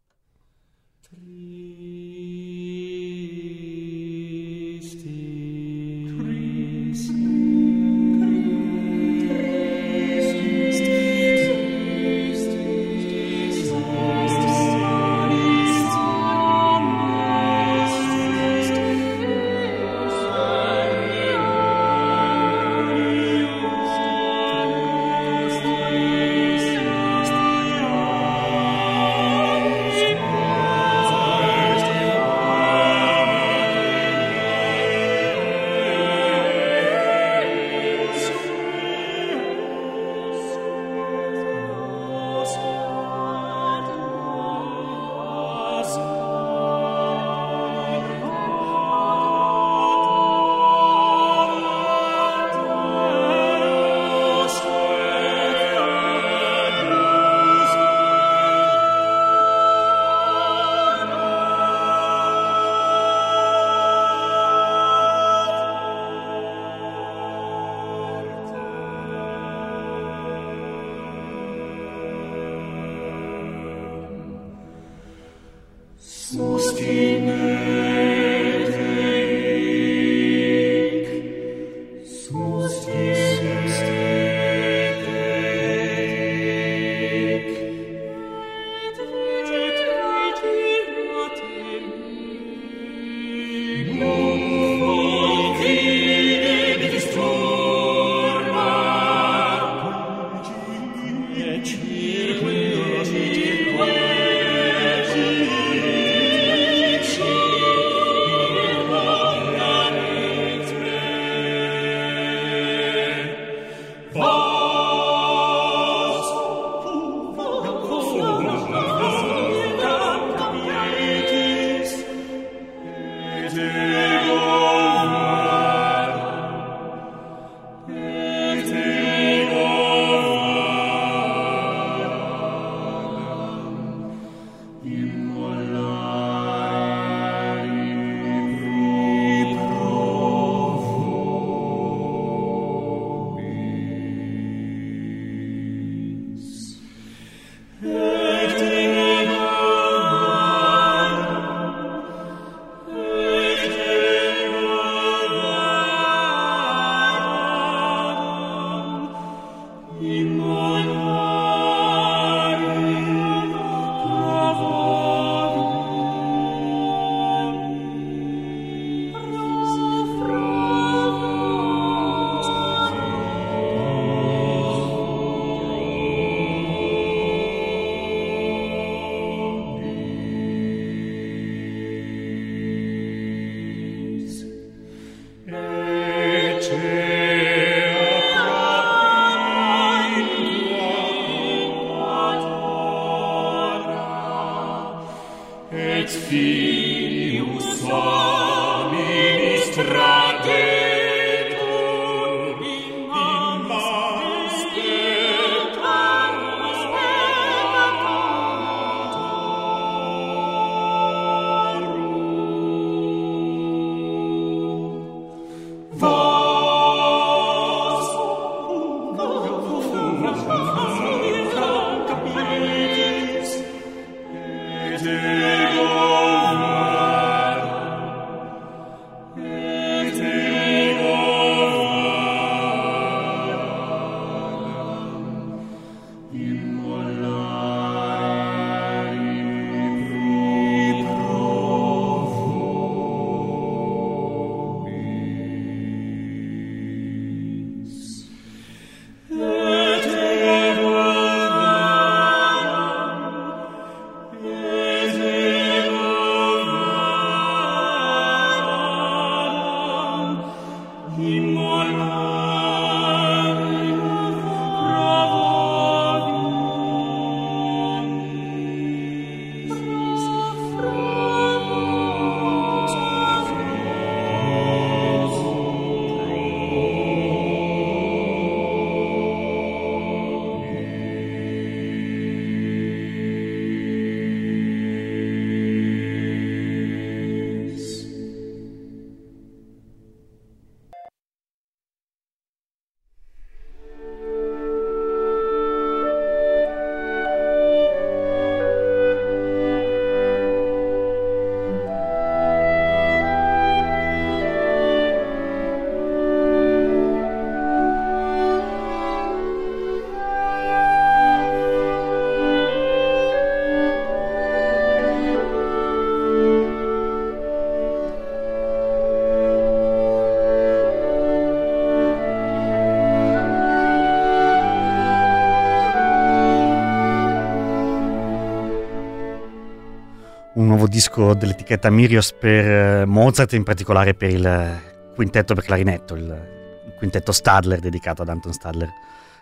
Disco 330.96 331.34
dell'etichetta 331.34 331.90
Mirios 331.90 332.32
per 332.32 333.02
eh, 333.02 333.04
Mozart, 333.04 333.52
in 333.52 333.64
particolare 333.64 334.14
per 334.14 334.30
il 334.30 334.80
quintetto 335.14 335.52
per 335.52 335.62
clarinetto, 335.62 336.14
il 336.14 336.94
quintetto 336.96 337.32
Stadler 337.32 337.80
dedicato 337.80 338.22
ad 338.22 338.30
Anton 338.30 338.54
Stadler, 338.54 338.90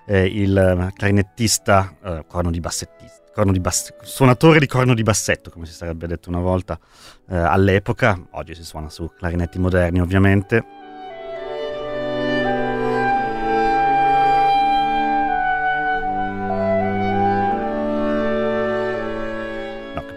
eh, 0.05 0.27
il 0.27 0.57
eh, 0.59 0.93
clarinettista, 0.93 1.95
eh, 2.03 2.25
corno 2.27 2.51
di 2.51 2.59
bassettista. 2.59 3.23
Corno 3.33 3.53
di 3.53 3.61
bass- 3.61 3.95
suonatore 4.03 4.59
di 4.59 4.67
corno 4.67 4.95
di 4.95 5.05
bassetto, 5.05 5.51
come 5.51 5.67
si 5.67 5.73
sarebbe 5.73 6.09
detto 6.09 6.29
una 6.29 6.41
volta 6.41 6.77
eh, 7.29 7.37
all'epoca, 7.37 8.21
oggi 8.33 8.57
si 8.57 8.65
suona 8.65 8.91
su 8.91 9.13
clarinetti 9.17 9.61
moderni 9.61 10.01
ovviamente, 10.01 10.65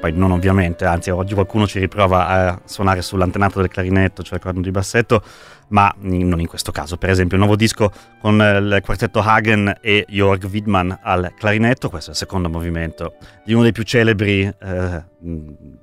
poi 0.08 0.18
non 0.18 0.32
ovviamente, 0.32 0.86
anzi 0.86 1.10
oggi 1.10 1.34
qualcuno 1.34 1.68
ci 1.68 1.80
riprova 1.80 2.28
a 2.28 2.62
suonare 2.64 3.02
sull'antenato 3.02 3.60
del 3.60 3.70
clarinetto, 3.70 4.24
cioè 4.24 4.40
corno 4.40 4.62
di 4.62 4.72
bassetto, 4.72 5.22
ma 5.70 5.94
non 6.00 6.40
in 6.40 6.48
questo 6.48 6.72
caso. 6.72 6.98
Per 6.98 7.10
esempio, 7.10 7.36
il 7.36 7.44
nuovo 7.44 7.58
disco 7.58 7.92
con 8.22 8.36
il 8.36 8.80
quartetto 8.84 9.20
Hagen 9.20 9.80
e 9.82 10.06
Jörg 10.08 10.46
Widmann 10.46 10.92
al 11.02 11.34
clarinetto, 11.38 11.90
questo 11.90 12.10
è 12.10 12.14
il 12.14 12.20
secondo 12.20 12.50
movimento 12.50 13.16
di 13.44 13.54
uno 13.54 13.64
dei 13.64 13.72
più 13.74 13.84
celebri, 13.84 14.44
eh, 14.44 15.04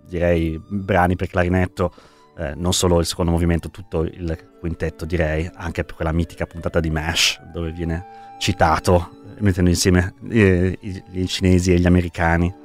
direi, 0.08 0.60
brani 0.66 1.16
per 1.16 1.28
clarinetto. 1.28 1.92
Eh, 2.37 2.54
non 2.56 2.72
solo 2.72 2.98
il 2.98 3.06
secondo 3.06 3.30
movimento, 3.30 3.70
tutto 3.70 4.02
il 4.02 4.37
quintetto 4.58 5.04
direi, 5.04 5.48
anche 5.54 5.84
per 5.84 5.94
quella 5.94 6.10
mitica 6.10 6.46
puntata 6.46 6.80
di 6.80 6.90
MASH 6.90 7.40
dove 7.52 7.70
viene 7.70 8.04
citato 8.38 9.22
mettendo 9.38 9.70
insieme 9.70 10.14
eh, 10.30 10.76
i, 10.80 11.02
i 11.12 11.26
cinesi 11.28 11.72
e 11.72 11.78
gli 11.78 11.87
americani. 11.87 12.62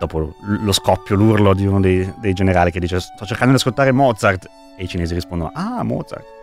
Dopo 0.00 0.34
lo 0.40 0.72
scoppio, 0.72 1.14
l'urlo 1.14 1.52
di 1.52 1.66
uno 1.66 1.78
dei, 1.78 2.10
dei 2.16 2.32
generali 2.32 2.70
che 2.70 2.80
dice 2.80 2.98
sto 3.00 3.26
cercando 3.26 3.52
di 3.52 3.58
ascoltare 3.58 3.92
Mozart. 3.92 4.48
E 4.76 4.84
i 4.84 4.88
cinesi 4.88 5.12
rispondono 5.12 5.50
ah 5.54 5.82
Mozart 5.82 6.39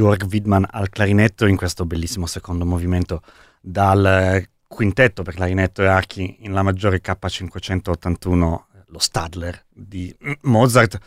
Jörg 0.00 0.24
Widman 0.30 0.66
al 0.70 0.88
clarinetto 0.88 1.44
in 1.44 1.56
questo 1.56 1.84
bellissimo 1.84 2.24
secondo 2.24 2.64
movimento 2.64 3.20
dal 3.60 4.42
quintetto 4.66 5.22
per 5.22 5.34
clarinetto 5.34 5.82
e 5.82 5.88
archi 5.88 6.38
in 6.40 6.52
La 6.52 6.62
maggiore 6.62 7.02
K581, 7.02 8.58
lo 8.86 8.98
Stadler 8.98 9.62
di 9.68 10.14
Mozart. 10.42 10.98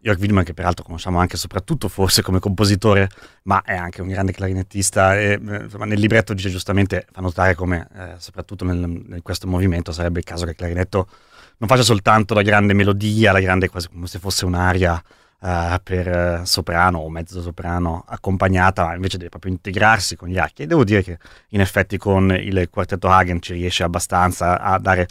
Jörg 0.00 0.20
Widman 0.20 0.44
che 0.44 0.52
peraltro 0.52 0.84
conosciamo 0.84 1.18
anche 1.18 1.36
e 1.36 1.38
soprattutto 1.38 1.88
forse 1.88 2.20
come 2.20 2.40
compositore, 2.40 3.08
ma 3.44 3.62
è 3.62 3.74
anche 3.74 4.02
un 4.02 4.08
grande 4.08 4.32
clarinettista 4.32 5.18
e 5.18 5.38
insomma, 5.40 5.86
nel 5.86 5.98
libretto 5.98 6.34
dice 6.34 6.50
giustamente, 6.50 7.06
fa 7.10 7.22
notare 7.22 7.54
come 7.54 7.88
eh, 7.94 8.14
soprattutto 8.18 8.64
in 8.64 9.20
questo 9.22 9.46
movimento 9.46 9.92
sarebbe 9.92 10.18
il 10.18 10.24
caso 10.26 10.44
che 10.44 10.50
il 10.50 10.56
clarinetto 10.56 11.08
non 11.56 11.68
faccia 11.68 11.84
soltanto 11.84 12.34
la 12.34 12.42
grande 12.42 12.74
melodia, 12.74 13.32
la 13.32 13.40
grande 13.40 13.70
quasi 13.70 13.88
come 13.88 14.08
se 14.08 14.18
fosse 14.18 14.44
un'aria 14.44 15.02
uh, 15.42 15.76
per 15.82 16.40
uh, 16.40 16.44
soprano 16.44 16.98
o 16.98 17.10
mezzo 17.10 17.40
soprano 17.42 18.04
accompagnata, 18.06 18.94
invece 18.94 19.18
deve 19.18 19.30
proprio 19.30 19.52
integrarsi 19.52 20.16
con 20.16 20.28
gli 20.28 20.38
archi. 20.38 20.62
E 20.62 20.66
devo 20.66 20.84
dire 20.84 21.02
che 21.02 21.18
in 21.48 21.60
effetti 21.60 21.98
con 21.98 22.30
il 22.30 22.68
quartetto 22.70 23.08
Hagen 23.08 23.42
ci 23.42 23.52
riesce 23.54 23.82
abbastanza 23.82 24.60
a 24.60 24.78
dare 24.78 25.08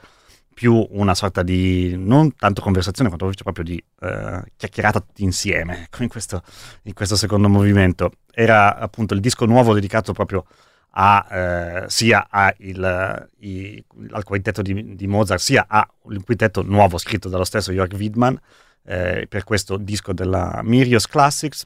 più 0.54 0.86
una 0.92 1.16
sorta 1.16 1.44
di 1.44 1.96
non 1.98 2.36
tanto 2.36 2.62
conversazione 2.62 3.10
quanto 3.10 3.32
proprio 3.44 3.64
di 3.64 3.84
uh, 4.02 4.42
chiacchierata 4.56 5.00
tutti 5.00 5.24
insieme 5.24 5.84
ecco, 5.84 6.04
in, 6.04 6.10
questo, 6.10 6.44
in 6.84 6.94
questo 6.94 7.16
secondo 7.16 7.50
movimento. 7.50 8.12
Era 8.34 8.78
appunto 8.78 9.14
il 9.14 9.20
disco 9.20 9.46
nuovo 9.46 9.74
dedicato 9.74 10.14
proprio 10.14 10.46
a, 10.94 11.26
eh, 11.30 11.84
sia 11.88 12.28
a 12.30 12.54
il, 12.60 13.30
i, 13.40 13.84
al 14.12 14.24
quintetto 14.24 14.62
di, 14.62 14.96
di, 14.96 15.08
Mozart, 15.08 15.40
sia 15.40 15.66
al 15.68 15.88
quintetto 16.24 16.64
nuovo 16.64 16.98
scritto 16.98 17.30
dallo 17.30 17.46
stesso 17.46 17.72
Jörg 17.72 17.94
Widman 17.94 18.38
eh, 18.84 19.26
per 19.28 19.44
questo 19.44 19.78
disco 19.78 20.14
della 20.14 20.62
Mirios 20.64 21.08
Classics. 21.08 21.64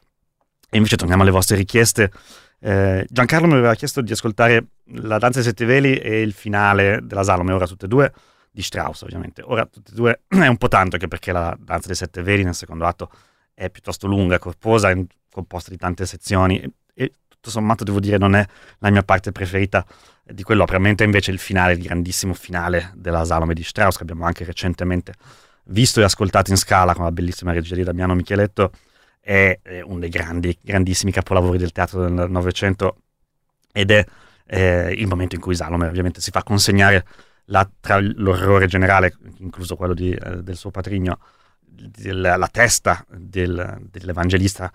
E 0.70 0.78
invece 0.78 0.96
torniamo 0.96 1.22
alle 1.22 1.32
vostre 1.32 1.56
richieste. 1.56 2.12
Eh, 2.60 3.06
Giancarlo 3.10 3.48
mi 3.48 3.54
aveva 3.54 3.76
chiesto 3.76 4.02
di 4.02 4.12
ascoltare 4.12 4.66
la 4.96 5.18
danza 5.18 5.40
dei 5.40 5.48
sette 5.48 5.66
veli 5.66 5.98
e 5.98 6.22
il 6.22 6.34
finale 6.34 7.00
della 7.04 7.24
Salome, 7.24 7.54
ora 7.54 7.68
tutte 7.68 7.86
e 7.86 7.88
due, 7.88 8.12
di 8.52 8.62
Strauss 8.62 9.02
ovviamente. 9.04 9.42
Ora 9.44 9.66
tutte 9.66 9.92
e 9.92 9.96
due 9.96 10.22
è 10.28 10.48
un 10.48 10.58
po' 10.58 10.68
tanto 10.68 10.96
anche 10.96 11.08
perché 11.08 11.32
la 11.32 11.56
danza 11.60 11.88
dei 11.88 11.96
sette 11.96 12.22
veli 12.24 12.44
nel 12.44 12.56
secondo 12.56 12.86
atto 12.86 13.10
è 13.54 13.70
piuttosto 13.70 14.08
lunga, 14.08 14.40
corposa, 14.40 14.94
composta 15.32 15.70
di 15.70 15.78
tante 15.78 16.06
sezioni 16.06 16.60
e, 16.60 16.72
e 16.94 17.12
tutto 17.28 17.50
sommato 17.50 17.84
devo 17.84 18.00
dire 18.00 18.18
non 18.18 18.36
è 18.36 18.46
la 18.80 18.90
mia 18.90 19.04
parte 19.04 19.32
preferita 19.32 19.86
di 20.24 20.44
quell'opera, 20.44 20.80
mentre 20.80 21.06
invece 21.06 21.32
il 21.32 21.40
finale, 21.40 21.74
il 21.74 21.82
grandissimo 21.82 22.34
finale 22.34 22.92
della 22.96 23.24
Salome 23.24 23.54
di 23.54 23.64
Strauss 23.64 23.98
che 23.98 24.04
abbiamo 24.04 24.26
anche 24.26 24.44
recentemente 24.44 25.14
visto 25.66 26.02
e 26.02 26.04
ascoltato 26.04 26.52
in 26.52 26.58
scala 26.58 26.94
con 26.94 27.06
la 27.06 27.12
bellissima 27.12 27.52
regia 27.52 27.76
di 27.76 27.84
Damiano 27.84 28.16
Micheletto, 28.16 28.72
è, 29.20 29.60
è 29.62 29.82
uno 29.82 30.00
dei 30.00 30.10
grandi, 30.10 30.58
grandissimi 30.62 31.12
capolavori 31.12 31.58
del 31.58 31.72
teatro 31.72 32.08
del 32.08 32.30
Novecento 32.30 32.98
ed 33.72 33.92
è 33.92 34.06
eh, 34.48 34.94
il 34.94 35.08
momento 35.08 35.36
in 35.36 35.42
cui 35.42 35.56
Salome 35.56 35.88
ovviamente 35.88 36.22
si 36.22 36.32
fa 36.32 36.44
consegnare 36.44 37.06
la, 37.46 37.68
tra 37.80 38.00
l'orrore 38.00 38.68
generale, 38.68 39.16
incluso 39.40 39.76
quello 39.76 39.94
di, 39.94 40.12
eh, 40.12 40.44
del 40.44 40.56
suo 40.56 40.72
patrigno, 40.72 41.20
del, 41.60 42.22
la 42.22 42.50
testa 42.52 43.06
del, 43.10 43.88
dell'evangelista 43.92 44.72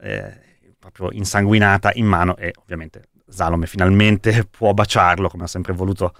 eh, 0.00 0.40
proprio 0.78 1.10
insanguinata 1.12 1.92
in 1.94 2.06
mano 2.06 2.36
e 2.36 2.52
ovviamente 2.56 3.08
Salome 3.26 3.66
finalmente 3.66 4.44
può 4.50 4.74
baciarlo 4.74 5.28
come 5.28 5.44
ha 5.44 5.48
sempre 5.48 5.72
voluto 5.72 6.14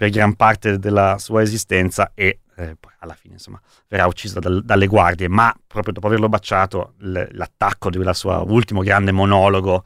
per 0.00 0.08
gran 0.08 0.34
parte 0.34 0.78
della 0.78 1.18
sua 1.18 1.42
esistenza 1.42 2.12
e 2.14 2.38
eh, 2.56 2.74
alla 3.00 3.12
fine 3.12 3.34
insomma 3.34 3.60
verrà 3.86 4.06
uccisa 4.06 4.40
dal, 4.40 4.64
dalle 4.64 4.86
guardie, 4.86 5.28
ma 5.28 5.54
proprio 5.66 5.92
dopo 5.92 6.06
averlo 6.06 6.30
baciato 6.30 6.94
l- 7.00 7.22
l'attacco 7.32 7.90
del 7.90 8.14
suo 8.14 8.42
ultimo 8.48 8.80
grande 8.80 9.12
monologo 9.12 9.84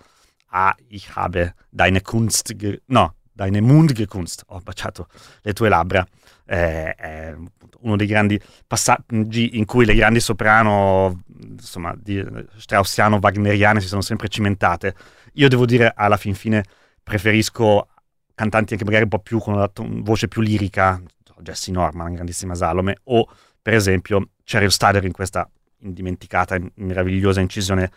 a 0.51 0.73
Ich 0.87 1.11
habe 1.17 1.57
deine 1.69 2.01
Kunst, 2.01 2.55
ge- 2.55 2.83
no, 2.87 3.17
deine 3.33 3.61
Mundgekunst, 3.61 4.45
ho 4.47 4.61
baciato 4.61 5.09
le 5.43 5.53
tue 5.53 5.69
labbra, 5.69 6.07
eh, 6.47 6.95
è 6.95 7.35
uno 7.81 7.97
dei 7.97 8.07
grandi 8.07 8.41
passaggi 8.69 9.59
in 9.59 9.65
cui 9.65 9.85
le 9.85 9.97
grandi 9.97 10.21
soprano 10.21 11.25
insomma 11.41 11.93
di 12.01 12.25
straussiano-wagneriane 12.57 13.81
si 13.81 13.89
sono 13.89 14.01
sempre 14.01 14.29
cimentate. 14.29 14.95
Io 15.33 15.49
devo 15.49 15.67
dire 15.67 15.93
alla 15.93 16.17
fin 16.17 16.37
fine 16.37 16.63
preferisco 17.03 17.89
cantanti 18.35 18.73
anche 18.73 18.85
magari 18.85 19.05
un 19.05 19.11
po' 19.11 19.19
più 19.19 19.39
con 19.39 19.55
una 19.55 19.71
voce 19.75 20.29
più 20.29 20.41
lirica, 20.41 21.01
Jessie 21.39 21.73
Norman, 21.73 22.15
grandissima 22.15 22.55
Salome, 22.55 22.99
o 23.05 23.29
per 23.61 23.75
esempio 23.75 24.31
Cheryl 24.45 24.71
Stader 24.71 25.05
in 25.05 25.13
questa 25.13 25.49
indimenticata 25.79 26.55
e 26.55 26.73
meravigliosa 26.77 27.41
incisione 27.41 27.91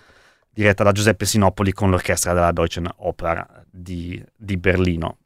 diretta 0.50 0.84
da 0.84 0.92
Giuseppe 0.92 1.26
Sinopoli 1.26 1.72
con 1.72 1.90
l'orchestra 1.90 2.34
della 2.34 2.52
Deutschen 2.52 2.90
Oper 2.98 3.66
di, 3.70 4.24
di 4.36 4.58
Berlino. 4.58 5.18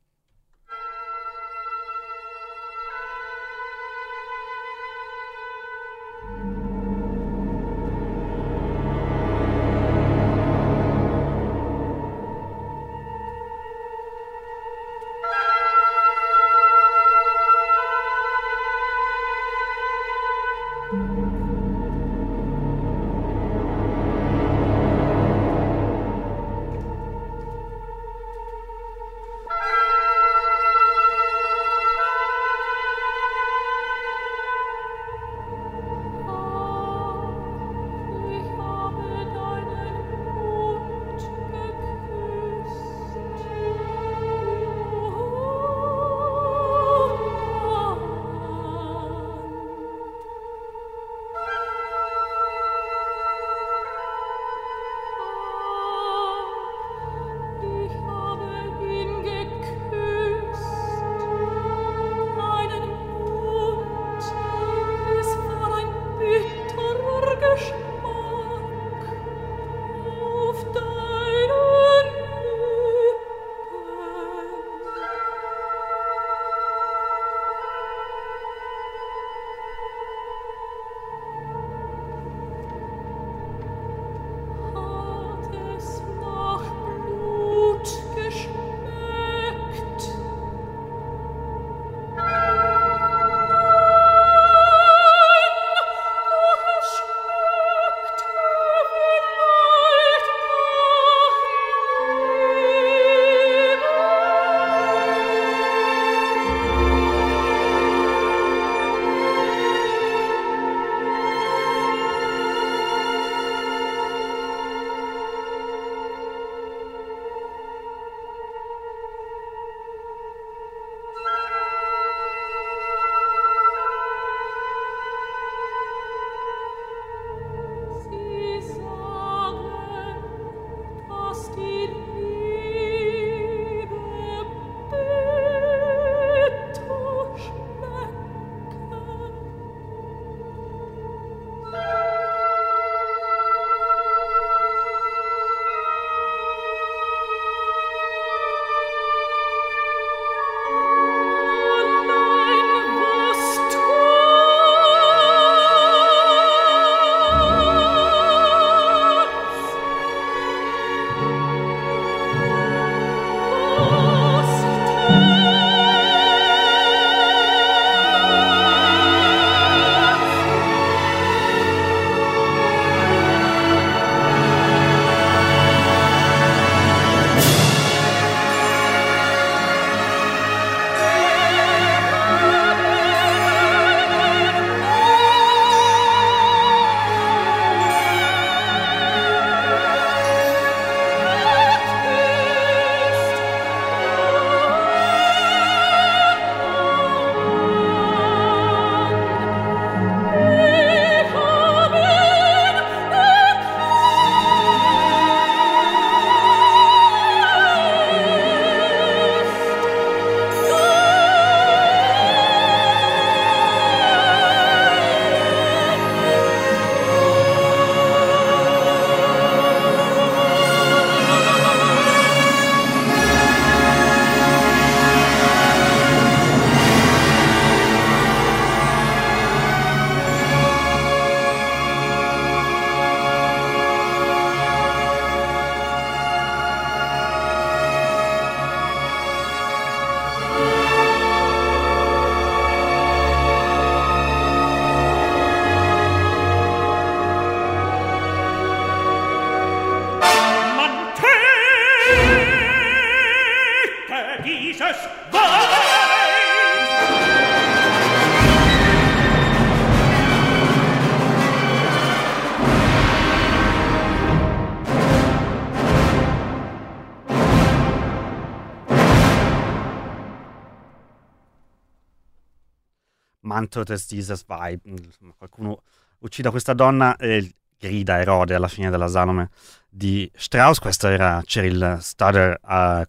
Man 273.62 273.70
tötet 273.70 274.10
dieses 274.10 274.44
Weib, 274.48 274.82
insomma, 274.86 275.34
qualcuno 275.38 275.84
uccida 276.20 276.50
questa 276.50 276.74
donna 276.74 277.16
e 277.16 277.54
grida 277.78 278.20
Erode 278.20 278.56
alla 278.56 278.68
fine 278.68 278.90
della 278.90 279.08
Salome 279.08 279.50
di 279.88 280.30
Strauss, 280.36 280.80
questo 280.80 281.08
era 281.08 281.42
Cheryl 281.46 282.00
Studer 282.02 282.60
uh, 282.60 283.04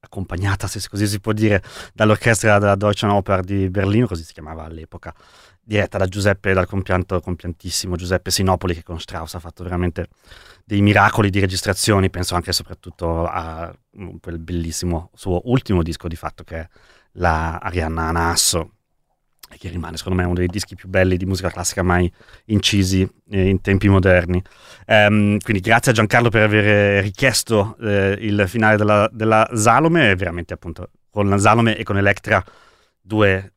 accompagnata, 0.00 0.66
se 0.66 0.80
così 0.88 1.06
si 1.06 1.20
può 1.20 1.32
dire, 1.32 1.62
dall'orchestra 1.92 2.58
della 2.58 2.76
Deutschen 2.76 3.10
Oper 3.10 3.42
di 3.42 3.68
Berlino, 3.68 4.06
così 4.06 4.24
si 4.24 4.32
chiamava 4.32 4.64
all'epoca, 4.64 5.14
diretta 5.60 5.98
da 5.98 6.06
Giuseppe, 6.06 6.54
dal 6.54 6.66
compianto, 6.66 7.20
compiantissimo 7.20 7.94
Giuseppe 7.96 8.30
Sinopoli, 8.30 8.74
che 8.74 8.82
con 8.82 8.98
Strauss 8.98 9.34
ha 9.34 9.38
fatto 9.38 9.64
veramente 9.64 10.08
dei 10.64 10.80
miracoli 10.80 11.28
di 11.28 11.40
registrazioni, 11.40 12.08
penso 12.08 12.34
anche 12.34 12.50
e 12.50 12.54
soprattutto 12.54 13.26
a 13.26 13.74
quel 14.20 14.38
bellissimo 14.38 15.10
suo 15.14 15.42
ultimo 15.44 15.82
disco 15.82 16.08
di 16.08 16.16
fatto 16.16 16.42
che 16.42 16.56
è 16.56 16.68
la 17.12 17.58
Arianna 17.58 18.04
Anasso, 18.04 18.77
che 19.56 19.68
rimane 19.68 19.96
secondo 19.96 20.20
me 20.20 20.26
uno 20.26 20.34
dei 20.34 20.46
dischi 20.46 20.74
più 20.74 20.88
belli 20.88 21.16
di 21.16 21.24
musica 21.24 21.50
classica 21.50 21.82
mai 21.82 22.10
incisi 22.46 23.08
eh, 23.30 23.48
in 23.48 23.60
tempi 23.60 23.88
moderni. 23.88 24.42
Um, 24.86 25.38
quindi 25.38 25.60
grazie 25.60 25.92
a 25.92 25.94
Giancarlo 25.94 26.28
per 26.28 26.42
aver 26.42 27.02
richiesto 27.02 27.76
eh, 27.80 28.16
il 28.20 28.44
finale 28.46 28.76
della, 28.76 29.08
della 29.12 29.48
Salome, 29.54 30.14
veramente 30.14 30.54
appunto 30.54 30.90
con 31.10 31.28
la 31.28 31.38
Salome 31.38 31.76
e 31.76 31.82
con 31.82 31.96
Electra 31.96 32.44
due 33.00 33.52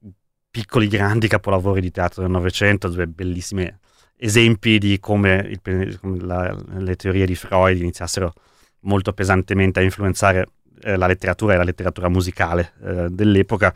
piccoli 0.50 0.88
grandi 0.88 1.28
capolavori 1.28 1.82
di 1.82 1.92
teatro 1.92 2.22
del 2.22 2.32
Novecento, 2.32 2.89
due 2.89 3.08
bellissimi 3.08 3.72
esempi 4.18 4.78
di 4.78 5.00
come, 5.00 5.48
il, 5.50 6.00
come 6.00 6.20
la, 6.20 6.56
le 6.78 6.96
teorie 6.96 7.26
di 7.26 7.36
Freud 7.36 7.80
iniziassero 7.80 8.34
molto 8.82 9.14
pesantemente 9.14 9.80
a 9.80 9.84
influenzare 9.84 10.48
eh, 10.82 10.96
la 10.96 11.08
letteratura 11.08 11.54
e 11.54 11.58
la 11.58 11.64
letteratura 11.64 12.10
musicale 12.10 12.74
eh, 12.84 13.08
dell'epoca 13.10 13.74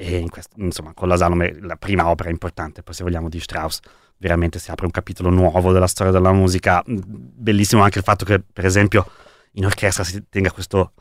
e 0.00 0.24
quest- 0.30 0.52
insomma, 0.58 0.94
con 0.94 1.08
la 1.08 1.16
Salome, 1.16 1.58
la 1.60 1.74
prima 1.74 2.08
opera 2.08 2.30
importante, 2.30 2.84
poi 2.84 2.94
se 2.94 3.02
vogliamo, 3.02 3.28
di 3.28 3.40
Strauss, 3.40 3.80
veramente 4.16 4.60
si 4.60 4.70
apre 4.70 4.86
un 4.86 4.92
capitolo 4.92 5.28
nuovo 5.28 5.72
della 5.72 5.88
storia 5.88 6.12
della 6.12 6.32
musica. 6.32 6.80
Bellissimo 6.86 7.82
anche 7.82 7.98
il 7.98 8.04
fatto 8.04 8.24
che, 8.24 8.38
per 8.38 8.64
esempio, 8.64 9.10
in 9.54 9.64
orchestra 9.64 10.04
si 10.04 10.28
tenga 10.28 10.52
questo 10.52 10.92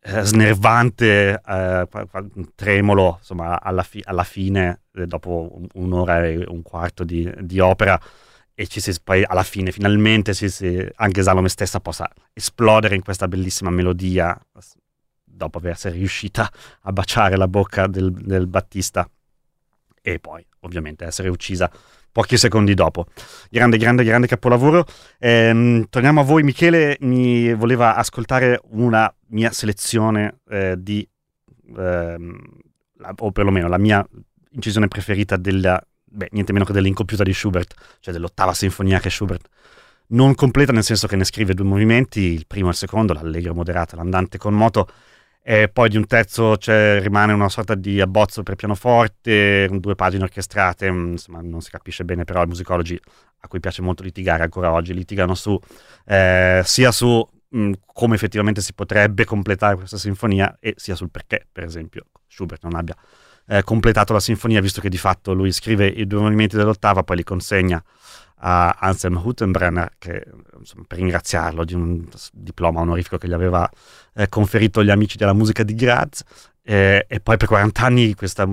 eh, 0.00 0.20
snervante 0.24 1.40
eh, 1.42 1.88
tremolo, 2.54 3.16
insomma, 3.18 3.62
alla, 3.62 3.82
fi- 3.82 4.02
alla 4.04 4.24
fine, 4.24 4.82
eh, 4.92 5.06
dopo 5.06 5.62
un'ora 5.72 6.26
e 6.26 6.44
un 6.46 6.60
quarto 6.60 7.02
di, 7.02 7.32
di 7.40 7.60
opera, 7.60 7.98
e 8.52 8.66
ci 8.66 8.78
si, 8.78 8.92
poi 9.02 9.24
alla 9.24 9.42
fine 9.42 9.72
finalmente 9.72 10.34
si, 10.34 10.50
si, 10.50 10.86
anche 10.96 11.22
Salome 11.22 11.48
stessa 11.48 11.80
possa 11.80 12.10
esplodere 12.34 12.94
in 12.94 13.02
questa 13.02 13.26
bellissima 13.26 13.70
melodia 13.70 14.38
dopo 15.34 15.60
essere 15.68 15.96
riuscita 15.96 16.50
a 16.82 16.92
baciare 16.92 17.36
la 17.36 17.48
bocca 17.48 17.86
del, 17.86 18.12
del 18.12 18.46
Battista 18.46 19.08
e 20.00 20.18
poi 20.18 20.44
ovviamente 20.60 21.04
essere 21.04 21.28
uccisa 21.28 21.70
pochi 22.12 22.36
secondi 22.36 22.74
dopo. 22.74 23.06
Grande, 23.50 23.76
grande, 23.76 24.04
grande 24.04 24.28
capolavoro. 24.28 24.86
Ehm, 25.18 25.86
torniamo 25.90 26.20
a 26.20 26.22
voi, 26.24 26.44
Michele 26.44 26.96
mi 27.00 27.52
voleva 27.54 27.96
ascoltare 27.96 28.60
una 28.70 29.12
mia 29.28 29.50
selezione 29.50 30.38
eh, 30.48 30.76
di, 30.78 31.06
ehm, 31.76 32.38
la, 32.98 33.12
o 33.16 33.32
perlomeno 33.32 33.66
la 33.66 33.78
mia 33.78 34.06
incisione 34.50 34.86
preferita 34.86 35.36
della, 35.36 35.84
beh, 36.04 36.28
niente 36.30 36.52
meno 36.52 36.64
che 36.64 36.72
dell'incompiuta 36.72 37.24
di 37.24 37.34
Schubert, 37.34 37.74
cioè 37.98 38.14
dell'ottava 38.14 38.54
sinfonia 38.54 39.00
che 39.00 39.10
Schubert 39.10 39.48
non 40.06 40.34
completa 40.34 40.70
nel 40.70 40.84
senso 40.84 41.06
che 41.06 41.16
ne 41.16 41.24
scrive 41.24 41.54
due 41.54 41.64
movimenti, 41.64 42.20
il 42.20 42.46
primo 42.46 42.68
e 42.68 42.70
il 42.70 42.76
secondo, 42.76 43.12
l'allegro 43.12 43.54
moderato, 43.54 43.96
l'andante 43.96 44.38
con 44.38 44.54
moto, 44.54 44.88
e 45.46 45.68
poi 45.68 45.90
di 45.90 45.98
un 45.98 46.06
terzo 46.06 46.56
rimane 46.64 47.34
una 47.34 47.50
sorta 47.50 47.74
di 47.74 48.00
abbozzo 48.00 48.42
per 48.42 48.54
pianoforte, 48.54 49.68
due 49.72 49.94
pagine 49.94 50.22
orchestrate, 50.22 50.90
mm, 50.90 51.10
insomma 51.12 51.42
non 51.42 51.60
si 51.60 51.70
capisce 51.70 52.02
bene, 52.02 52.24
però 52.24 52.42
i 52.42 52.46
musicologi 52.46 52.98
a 53.40 53.46
cui 53.46 53.60
piace 53.60 53.82
molto 53.82 54.02
litigare 54.02 54.42
ancora 54.42 54.72
oggi, 54.72 54.94
litigano 54.94 55.34
su 55.34 55.58
eh, 56.06 56.62
sia 56.64 56.90
su 56.90 57.28
mh, 57.48 57.58
mm, 57.58 57.72
come 57.84 58.14
effettivamente 58.14 58.62
si 58.62 58.72
potrebbe 58.72 59.26
completare 59.26 59.76
questa 59.76 59.98
sinfonia 59.98 60.56
e 60.60 60.72
sia 60.78 60.94
sul 60.94 61.10
perché, 61.10 61.46
per 61.52 61.64
esempio, 61.64 62.06
Schubert 62.26 62.62
non 62.62 62.74
abbia 62.74 62.96
eh, 63.46 63.62
completato 63.62 64.14
la 64.14 64.20
sinfonia, 64.20 64.62
visto 64.62 64.80
che 64.80 64.88
di 64.88 64.96
fatto 64.96 65.34
lui 65.34 65.52
scrive 65.52 65.86
i 65.86 66.06
due 66.06 66.20
movimenti 66.20 66.56
dell'ottava, 66.56 67.02
poi 67.02 67.16
li 67.16 67.22
consegna 67.22 67.82
a 68.46 68.76
Anselm 68.78 69.20
Huttenbrenner, 69.22 69.92
che, 69.98 70.22
insomma, 70.58 70.84
per 70.86 70.98
ringraziarlo 70.98 71.64
di 71.64 71.72
un 71.72 72.06
diploma 72.32 72.80
onorifico 72.80 73.16
che 73.16 73.26
gli 73.26 73.32
aveva 73.32 73.68
eh, 74.14 74.28
conferito 74.28 74.84
gli 74.84 74.90
amici 74.90 75.16
della 75.16 75.32
musica 75.32 75.62
di 75.62 75.74
Graz, 75.74 76.22
eh, 76.62 77.06
e 77.08 77.20
poi 77.20 77.36
per 77.38 77.48
40 77.48 77.82
anni 77.82 78.14
questa 78.14 78.46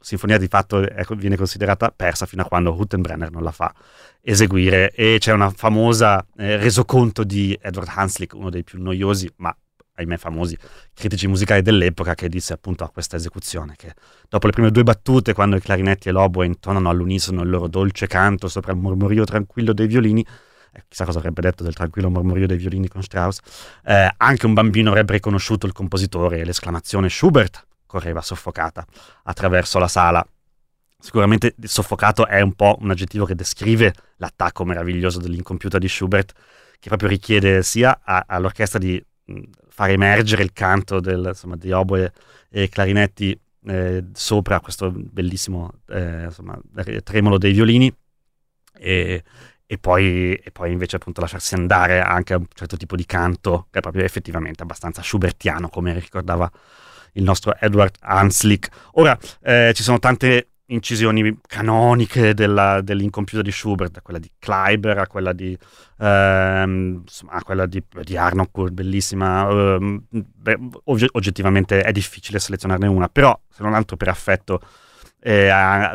sinfonia 0.00 0.38
di 0.38 0.46
fatto 0.46 0.80
è, 0.80 1.04
viene 1.16 1.36
considerata 1.36 1.92
persa 1.94 2.26
fino 2.26 2.42
a 2.42 2.44
quando 2.46 2.72
Huttenbrenner 2.72 3.30
non 3.30 3.42
la 3.42 3.50
fa 3.50 3.74
eseguire. 4.22 4.92
E 4.92 5.16
c'è 5.18 5.32
una 5.32 5.50
famosa 5.50 6.24
eh, 6.36 6.56
resoconto 6.56 7.22
di 7.22 7.58
Edward 7.60 7.90
Hanslick, 7.94 8.34
uno 8.34 8.48
dei 8.48 8.64
più 8.64 8.80
noiosi 8.80 9.30
ma 9.36 9.54
ahimè 9.96 10.16
famosi 10.16 10.56
critici 10.94 11.26
musicali 11.26 11.62
dell'epoca 11.62 12.14
che 12.14 12.28
disse 12.28 12.52
appunto 12.52 12.84
a 12.84 12.90
questa 12.90 13.16
esecuzione 13.16 13.74
che 13.76 13.94
dopo 14.28 14.46
le 14.46 14.52
prime 14.52 14.70
due 14.70 14.82
battute 14.82 15.32
quando 15.32 15.56
i 15.56 15.60
clarinetti 15.60 16.08
e 16.08 16.12
l'oboe 16.12 16.46
intonano 16.46 16.88
all'unisono 16.88 17.42
il 17.42 17.50
loro 17.50 17.68
dolce 17.68 18.06
canto 18.06 18.48
sopra 18.48 18.72
il 18.72 18.78
mormorio 18.78 19.24
tranquillo 19.24 19.72
dei 19.72 19.86
violini 19.86 20.24
eh, 20.72 20.84
chissà 20.88 21.04
cosa 21.04 21.18
avrebbe 21.18 21.40
detto 21.40 21.62
del 21.62 21.74
tranquillo 21.74 22.10
mormorio 22.10 22.46
dei 22.46 22.56
violini 22.56 22.88
con 22.88 23.02
Strauss 23.02 23.40
eh, 23.84 24.10
anche 24.16 24.46
un 24.46 24.54
bambino 24.54 24.90
avrebbe 24.90 25.14
riconosciuto 25.14 25.66
il 25.66 25.72
compositore 25.72 26.38
e 26.38 26.44
l'esclamazione 26.44 27.08
Schubert 27.08 27.66
correva 27.86 28.20
soffocata 28.20 28.84
attraverso 29.24 29.78
la 29.78 29.88
sala. 29.88 30.26
Sicuramente 30.98 31.54
soffocato 31.62 32.26
è 32.26 32.40
un 32.40 32.54
po' 32.54 32.76
un 32.80 32.90
aggettivo 32.90 33.24
che 33.24 33.34
descrive 33.34 33.94
l'attacco 34.16 34.64
meraviglioso 34.64 35.20
dell'incompiuta 35.20 35.78
di 35.78 35.88
Schubert 35.88 36.32
che 36.78 36.88
proprio 36.88 37.08
richiede 37.08 37.62
sia 37.62 38.00
a, 38.02 38.24
all'orchestra 38.26 38.78
di 38.78 39.02
far 39.76 39.90
emergere 39.90 40.42
il 40.42 40.54
canto 40.54 41.00
del, 41.00 41.22
insomma, 41.26 41.54
di 41.56 41.70
oboe 41.70 42.10
e 42.48 42.70
clarinetti 42.70 43.38
eh, 43.66 44.04
sopra 44.14 44.58
questo 44.60 44.90
bellissimo 44.90 45.70
eh, 45.88 46.24
insomma, 46.24 46.58
tremolo 47.04 47.36
dei 47.36 47.52
violini 47.52 47.94
e, 48.72 49.22
e, 49.66 49.78
poi, 49.78 50.34
e, 50.34 50.50
poi, 50.50 50.72
invece 50.72 50.96
appunto 50.96 51.20
lasciarsi 51.20 51.52
andare 51.52 52.00
anche 52.00 52.32
a 52.32 52.38
un 52.38 52.46
certo 52.54 52.78
tipo 52.78 52.96
di 52.96 53.04
canto 53.04 53.66
che 53.70 53.80
è 53.80 53.82
proprio 53.82 54.02
effettivamente 54.02 54.62
abbastanza 54.62 55.02
schubertiano 55.02 55.68
come 55.68 55.92
ricordava 55.98 56.50
il 57.12 57.22
nostro 57.22 57.54
Edward 57.60 57.96
Hanslick. 58.00 58.68
Ora 58.92 59.18
eh, 59.42 59.72
ci 59.74 59.82
sono 59.82 59.98
tante 59.98 60.52
incisioni 60.66 61.38
canoniche 61.46 62.34
della, 62.34 62.80
dell'incompiuta 62.80 63.42
di 63.42 63.52
Schubert, 63.52 64.02
quella 64.02 64.18
di 64.18 64.30
Kleiber, 64.38 64.98
a 64.98 65.06
quella 65.06 65.32
di, 65.32 65.56
ehm, 65.98 67.04
a 67.28 67.42
quella 67.42 67.66
di, 67.66 67.82
di 68.02 68.16
Arnoncourt, 68.16 68.72
bellissima. 68.72 69.48
Ehm, 69.48 70.04
beh, 70.08 70.58
oggettivamente 70.84 71.82
è 71.82 71.92
difficile 71.92 72.38
selezionarne 72.38 72.86
una, 72.86 73.08
però 73.08 73.38
se 73.48 73.62
non 73.62 73.74
altro 73.74 73.96
per 73.96 74.08
affetto 74.08 74.60
eh, 75.20 75.48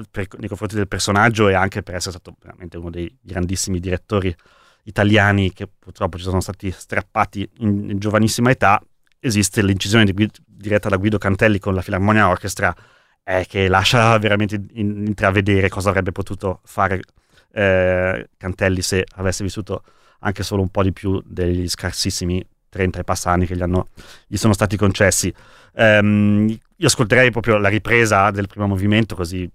per, 0.09 0.27
nei 0.37 0.47
confronti 0.47 0.75
del 0.75 0.87
personaggio 0.87 1.47
e 1.47 1.53
anche 1.53 1.83
per 1.83 1.95
essere 1.95 2.17
stato 2.17 2.35
veramente 2.41 2.77
uno 2.77 2.89
dei 2.89 3.15
grandissimi 3.21 3.79
direttori 3.79 4.35
italiani 4.83 5.53
che 5.53 5.67
purtroppo 5.67 6.17
ci 6.17 6.23
sono 6.23 6.41
stati 6.41 6.71
strappati 6.71 7.47
in, 7.59 7.89
in 7.91 7.99
giovanissima 7.99 8.49
età, 8.49 8.81
esiste 9.19 9.61
l'incisione 9.61 10.05
di, 10.05 10.29
diretta 10.43 10.89
da 10.89 10.97
Guido 10.97 11.17
Cantelli 11.17 11.59
con 11.59 11.73
la 11.73 11.81
Filarmonia 11.81 12.27
Orchestra 12.27 12.75
è 13.23 13.45
che 13.47 13.67
lascia 13.67 14.17
veramente 14.17 14.59
intravedere 14.73 15.69
cosa 15.69 15.89
avrebbe 15.89 16.11
potuto 16.11 16.61
fare 16.63 17.01
eh, 17.53 18.29
Cantelli 18.37 18.81
se 18.81 19.05
avesse 19.15 19.43
vissuto 19.43 19.83
anche 20.19 20.43
solo 20.43 20.61
un 20.61 20.69
po' 20.69 20.83
di 20.83 20.91
più 20.91 21.21
degli 21.25 21.67
scarsissimi 21.67 22.43
30 22.69 22.99
e 22.99 23.03
passani 23.03 23.45
che 23.45 23.55
gli, 23.55 23.61
hanno, 23.61 23.87
gli 24.27 24.37
sono 24.37 24.53
stati 24.53 24.77
concessi. 24.77 25.33
Um, 25.73 26.47
io 26.47 26.87
ascolterei 26.87 27.29
proprio 27.31 27.57
la 27.57 27.69
ripresa 27.69 28.31
del 28.31 28.47
primo 28.47 28.67
movimento, 28.67 29.15
così 29.15 29.49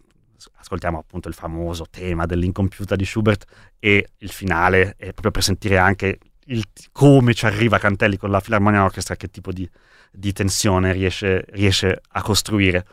ascoltiamo 0.58 0.98
appunto 0.98 1.28
il 1.28 1.34
famoso 1.34 1.86
tema 1.90 2.26
dell'incompiuta 2.26 2.94
di 2.94 3.04
Schubert 3.04 3.44
e 3.78 4.08
il 4.18 4.30
finale, 4.30 4.94
e 4.98 5.12
proprio 5.12 5.30
per 5.30 5.42
sentire 5.42 5.78
anche 5.78 6.18
il, 6.46 6.62
come 6.92 7.32
ci 7.32 7.46
arriva 7.46 7.78
Cantelli 7.78 8.18
con 8.18 8.30
la 8.30 8.40
Filarmonia 8.40 8.84
Orchestra, 8.84 9.16
che 9.16 9.28
tipo 9.28 9.50
di, 9.50 9.68
di 10.12 10.32
tensione 10.32 10.92
riesce, 10.92 11.44
riesce 11.50 12.00
a 12.08 12.22
costruire. 12.22 12.84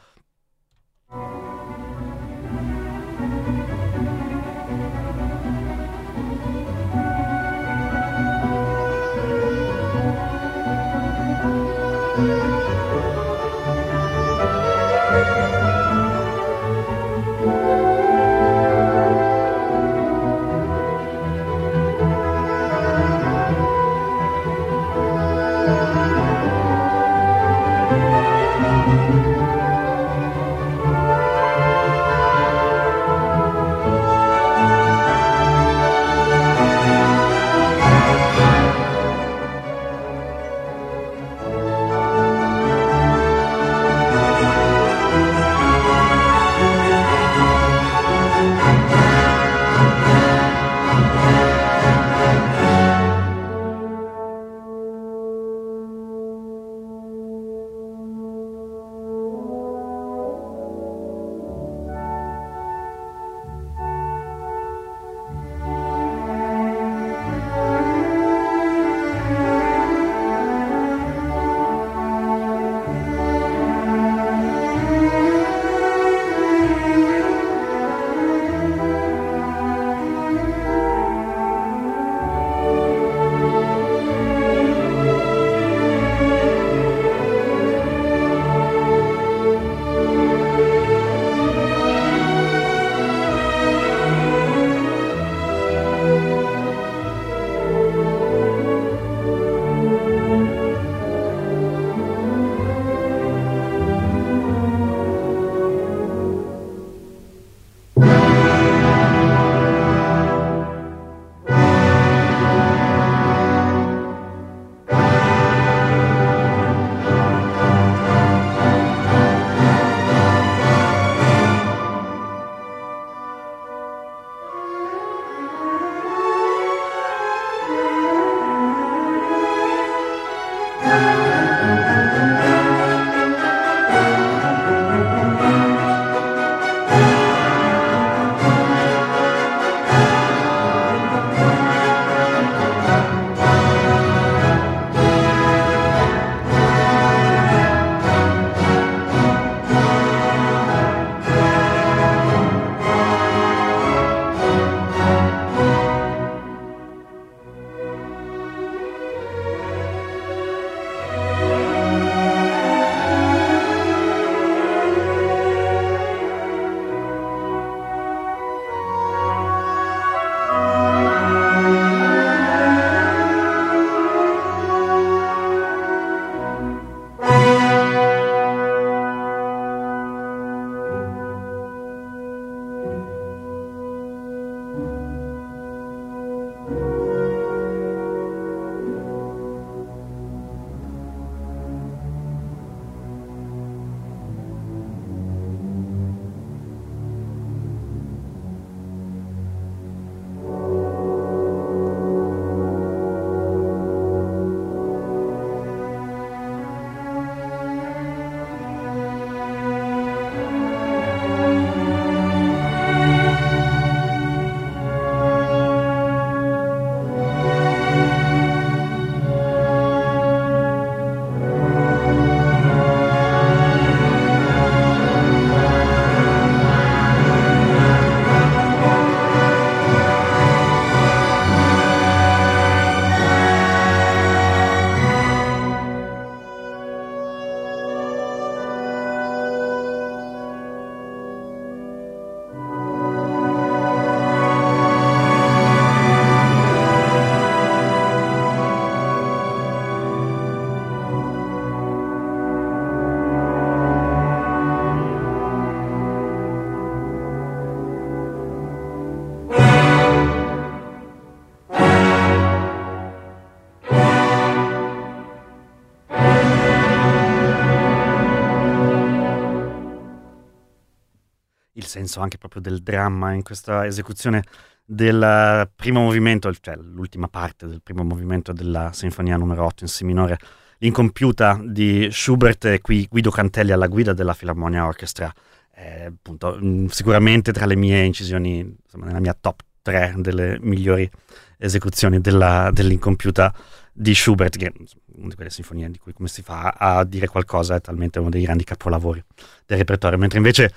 Il 272.03 272.09
senso 272.09 272.21
anche 272.21 272.37
proprio 272.37 272.61
del 272.61 272.81
dramma 272.81 273.33
in 273.33 273.43
questa 273.43 273.85
esecuzione 273.85 274.43
del 274.85 275.69
primo 275.75 276.01
movimento, 276.01 276.53
cioè 276.53 276.75
l'ultima 276.75 277.27
parte 277.27 277.67
del 277.67 277.81
primo 277.81 278.03
movimento 278.03 278.51
della 278.51 278.91
sinfonia 278.93 279.37
numero 279.37 279.65
8 279.65 279.83
in 279.83 279.89
Si 279.89 280.03
minore, 280.03 280.37
l'incompiuta 280.79 281.59
di 281.63 282.09
Schubert 282.11 282.65
e 282.65 282.81
qui 282.81 283.07
Guido 283.09 283.31
Cantelli 283.31 283.71
alla 283.71 283.87
guida 283.87 284.13
della 284.13 284.33
Philharmonia 284.33 284.85
Orchestra. 284.85 285.33
Eh, 285.75 286.05
appunto, 286.05 286.59
mm, 286.61 286.87
sicuramente 286.87 287.51
tra 287.51 287.65
le 287.65 287.75
mie 287.75 288.03
incisioni, 288.03 288.59
insomma, 288.59 289.05
nella 289.05 289.19
mia 289.19 289.35
top 289.39 289.61
3 289.81 290.15
delle 290.17 290.57
migliori 290.61 291.09
esecuzioni 291.57 292.19
della, 292.19 292.69
dell'incompiuta 292.71 293.53
di 293.93 294.13
Schubert, 294.13 294.57
che 294.57 294.67
è 294.67 294.71
una 295.15 295.29
di 295.29 295.35
quelle 295.35 295.49
sinfonie 295.49 295.89
di 295.89 295.97
cui 295.97 296.13
come 296.13 296.27
si 296.27 296.41
fa 296.41 296.75
a 296.77 297.03
dire 297.05 297.27
qualcosa, 297.27 297.75
è 297.75 297.81
talmente 297.81 298.19
uno 298.19 298.29
dei 298.29 298.41
grandi 298.41 298.63
capolavori 298.63 299.23
del 299.65 299.77
repertorio, 299.77 300.17
mentre 300.17 300.37
invece 300.37 300.73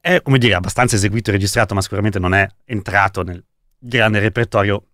è, 0.00 0.22
come 0.22 0.38
dire, 0.38 0.54
abbastanza 0.54 0.96
eseguito 0.96 1.30
e 1.30 1.34
registrato, 1.34 1.74
ma 1.74 1.82
sicuramente 1.82 2.18
non 2.18 2.34
è 2.34 2.46
entrato 2.64 3.22
nel 3.22 3.42
grande 3.78 4.18
repertorio. 4.20 4.84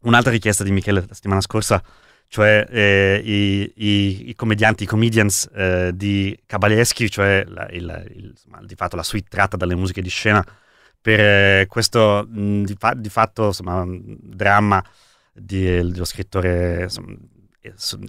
Un'altra 0.00 0.30
richiesta 0.30 0.64
di 0.64 0.70
Michele 0.70 1.04
la 1.06 1.14
settimana 1.14 1.40
scorsa, 1.40 1.82
cioè 2.28 2.66
eh, 2.68 3.20
i, 3.24 3.72
i, 3.76 4.28
i, 4.28 4.34
commedianti, 4.34 4.84
i 4.84 4.86
comedians 4.86 5.48
eh, 5.54 5.90
di 5.94 6.38
Kabaleschi, 6.46 7.10
cioè 7.10 7.44
la, 7.46 7.68
il, 7.70 8.10
il, 8.14 8.24
insomma, 8.26 8.60
di 8.62 8.74
fatto 8.74 8.96
la 8.96 9.02
suite 9.02 9.28
tratta 9.28 9.56
dalle 9.56 9.74
musiche 9.74 10.02
di 10.02 10.10
scena 10.10 10.44
per 11.00 11.20
eh, 11.20 11.66
questo 11.68 12.26
mh, 12.28 12.62
di, 12.64 12.76
fa, 12.78 12.94
di, 12.94 13.08
fatto 13.08 13.46
insomma, 13.46 13.84
dramma 13.86 14.84
di, 15.32 15.62
dello 15.64 16.04
scrittore 16.04 16.82
insomma, 16.82 17.14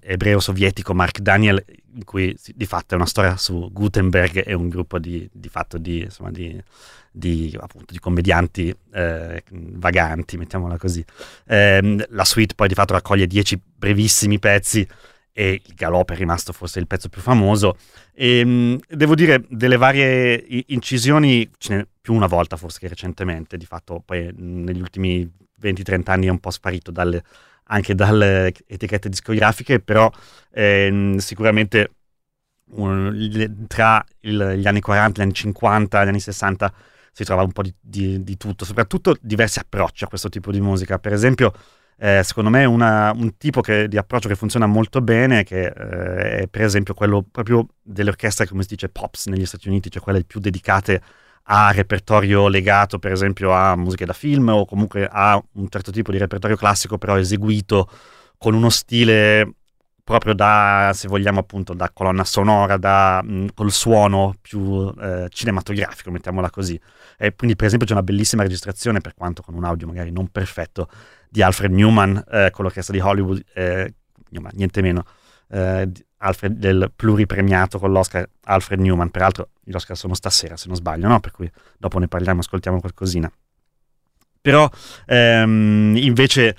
ebreo 0.01 0.39
sovietico 0.39 0.93
Mark 0.93 1.19
Daniel, 1.19 1.63
in 1.95 2.03
cui 2.03 2.35
di 2.55 2.65
fatto 2.65 2.93
è 2.93 2.97
una 2.97 3.05
storia 3.05 3.35
su 3.37 3.69
Gutenberg 3.71 4.43
e 4.45 4.53
un 4.53 4.69
gruppo 4.69 4.99
di, 4.99 5.27
di 5.31 5.49
fatto 5.49 5.77
di, 5.77 6.01
insomma, 6.01 6.31
di, 6.31 7.57
appunto, 7.59 7.93
di 7.93 7.99
commedianti 7.99 8.75
eh, 8.93 9.43
vaganti, 9.49 10.37
mettiamola 10.37 10.77
così. 10.77 11.03
Eh, 11.45 12.07
la 12.09 12.25
suite 12.25 12.55
poi 12.55 12.67
di 12.67 12.73
fatto 12.73 12.93
raccoglie 12.93 13.27
dieci 13.27 13.59
brevissimi 13.59 14.39
pezzi 14.39 14.87
e 15.31 15.61
il 15.65 15.73
galop 15.73 16.11
è 16.11 16.15
rimasto 16.15 16.51
forse 16.51 16.79
il 16.79 16.87
pezzo 16.87 17.09
più 17.09 17.21
famoso. 17.21 17.77
E, 18.13 18.43
mh, 18.43 18.79
devo 18.89 19.15
dire, 19.15 19.45
delle 19.49 19.77
varie 19.77 20.45
incisioni 20.67 21.49
ce 21.57 21.75
n'è 21.75 21.87
più 22.01 22.13
una 22.13 22.27
volta 22.27 22.57
forse 22.57 22.79
che 22.79 22.87
recentemente, 22.87 23.57
di 23.57 23.65
fatto 23.65 24.01
poi 24.05 24.31
negli 24.35 24.81
ultimi 24.81 25.29
20-30 25.61 26.01
anni 26.11 26.27
è 26.27 26.29
un 26.29 26.39
po' 26.39 26.51
sparito 26.51 26.91
dalle 26.91 27.23
anche 27.69 27.95
dalle 27.95 28.53
etichette 28.67 29.09
discografiche, 29.09 29.79
però 29.79 30.09
ehm, 30.51 31.17
sicuramente 31.17 31.91
un, 32.71 33.65
tra 33.67 34.03
il, 34.21 34.55
gli 34.57 34.67
anni 34.67 34.79
40, 34.79 35.19
gli 35.19 35.23
anni 35.23 35.33
50, 35.33 36.03
gli 36.03 36.07
anni 36.07 36.19
60 36.19 36.73
si 37.11 37.23
trova 37.23 37.43
un 37.43 37.51
po' 37.51 37.63
di, 37.63 37.73
di, 37.79 38.23
di, 38.23 38.37
tutto, 38.37 38.65
soprattutto 38.65 39.15
diversi 39.19 39.59
approcci 39.59 40.03
a 40.03 40.07
questo 40.07 40.29
tipo 40.29 40.51
di 40.51 40.61
musica. 40.61 40.99
Per 40.99 41.13
esempio, 41.13 41.51
eh, 41.97 42.21
secondo 42.23 42.49
me 42.49 42.65
una, 42.65 43.11
un 43.11 43.37
tipo 43.37 43.61
che, 43.61 43.87
di 43.87 43.97
approccio 43.97 44.27
che 44.29 44.35
funziona 44.35 44.65
molto 44.67 45.01
bene, 45.01 45.43
che 45.43 45.65
eh, 45.65 46.41
è 46.41 46.47
per 46.47 46.63
esempio 46.63 46.93
quello 46.93 47.23
proprio 47.29 47.67
delle 47.81 48.09
orchestre, 48.09 48.47
come 48.47 48.61
si 48.61 48.69
dice, 48.69 48.89
pops 48.89 49.27
negli 49.27 49.45
Stati 49.45 49.67
Uniti, 49.67 49.91
cioè 49.91 50.01
quelle 50.01 50.23
più 50.23 50.39
dedicate 50.39 51.01
a 51.51 51.71
repertorio 51.71 52.47
legato 52.47 52.99
per 52.99 53.11
esempio 53.11 53.51
a 53.51 53.75
musiche 53.75 54.05
da 54.05 54.13
film 54.13 54.49
o 54.49 54.65
comunque 54.65 55.07
a 55.11 55.41
un 55.53 55.67
certo 55.69 55.91
tipo 55.91 56.11
di 56.11 56.19
repertorio 56.19 56.55
classico 56.55 56.97
però 56.99 57.17
eseguito 57.17 57.89
con 58.37 58.53
uno 58.53 58.69
stile 58.69 59.55
proprio 60.09 60.33
da, 60.33 60.89
se 60.95 61.07
vogliamo 61.07 61.39
appunto, 61.39 61.75
da 61.75 61.91
colonna 61.93 62.23
sonora, 62.23 62.77
da, 62.77 63.21
mh, 63.23 63.49
col 63.53 63.71
suono 63.71 64.33
più 64.41 64.91
eh, 64.99 65.27
cinematografico, 65.29 66.09
mettiamola 66.09 66.49
così. 66.49 66.79
E 67.15 67.35
quindi 67.35 67.55
per 67.55 67.67
esempio 67.67 67.85
c'è 67.85 67.93
una 67.93 68.01
bellissima 68.01 68.41
registrazione, 68.41 69.01
per 69.01 69.13
quanto 69.13 69.43
con 69.43 69.53
un 69.53 69.63
audio 69.65 69.85
magari 69.85 70.09
non 70.09 70.29
perfetto, 70.29 70.89
di 71.29 71.43
Alfred 71.43 71.71
Newman 71.71 72.23
eh, 72.31 72.49
con 72.51 72.65
l'orchestra 72.65 72.91
di 72.91 72.99
Hollywood, 73.01 73.39
eh, 73.53 73.93
niente 74.53 74.81
meno, 74.81 75.05
eh, 75.49 75.89
Alfred, 76.17 76.57
del 76.57 76.91
pluripremiato 76.95 77.79
con 77.79 77.91
l'Oscar 77.91 78.27
Alfred 78.43 78.79
Newman. 78.79 79.09
Peraltro 79.09 79.49
gli 79.63 79.73
Oscar 79.73 79.97
sono 79.97 80.13
stasera, 80.13 80.57
se 80.57 80.67
non 80.67 80.75
sbaglio, 80.75 81.07
no? 81.07 81.19
Per 81.19 81.31
cui 81.31 81.49
dopo 81.77 81.99
ne 81.99 82.07
parliamo, 82.07 82.39
ascoltiamo 82.39 82.79
qualcosina. 82.79 83.31
Però 84.41 84.69
ehm, 85.05 85.95
invece 85.97 86.57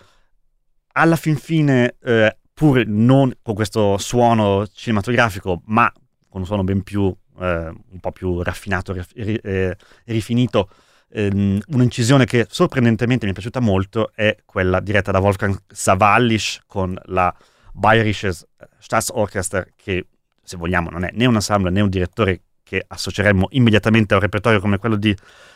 alla 0.93 1.16
fin 1.16 1.36
fine, 1.36 1.97
eh, 2.03 2.36
pur 2.53 2.84
non 2.86 3.32
con 3.43 3.55
questo 3.55 3.97
suono 3.99 4.66
cinematografico, 4.66 5.62
ma 5.66 5.91
con 6.28 6.41
un 6.43 6.47
suono 6.47 6.64
ben 6.64 6.82
più, 6.82 7.14
eh, 7.41 7.68
un 7.68 8.01
po' 8.01 8.12
più 8.12 8.43
raffinato 8.43 8.95
e 9.14 9.41
eh, 9.43 9.76
rifinito, 10.05 10.68
ehm, 11.11 11.61
un'incisione 11.68 12.24
che 12.24 12.47
sorprendentemente 12.49 13.24
mi 13.24 13.30
è 13.32 13.34
piaciuta 13.34 13.61
molto 13.61 14.12
è 14.14 14.36
quella 14.45 14.80
diretta 14.80 15.11
da 15.11 15.18
Wolfgang 15.18 15.59
Savallisch 15.68 16.61
con 16.66 16.99
la 17.07 17.34
Bayerisches 17.72 18.46
Staatsorchester, 18.78 19.72
che 19.76 20.06
se 20.42 20.56
vogliamo 20.56 20.90
non 20.90 21.04
è 21.04 21.10
né 21.12 21.26
un 21.26 21.34
ensemble 21.34 21.70
né 21.70 21.80
un 21.80 21.88
direttore 21.88 22.42
che 22.62 22.84
associeremmo 22.86 23.48
immediatamente 23.50 24.14
a 24.14 24.16
un 24.16 24.22
repertorio 24.22 24.60
come 24.60 24.78
quello 24.78 24.96
di 24.96 25.14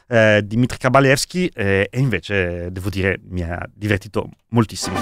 eh, 0.08 0.42
Dmitry 0.44 0.78
Kabalevsky 0.78 1.46
eh, 1.54 1.88
e 1.90 1.98
invece 2.00 2.72
devo 2.72 2.88
dire 2.88 3.20
mi 3.28 3.42
ha 3.42 3.64
divertito 3.72 4.28
moltissimo. 4.48 4.98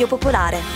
Radio 0.00 0.16
Popolare. 0.16 0.69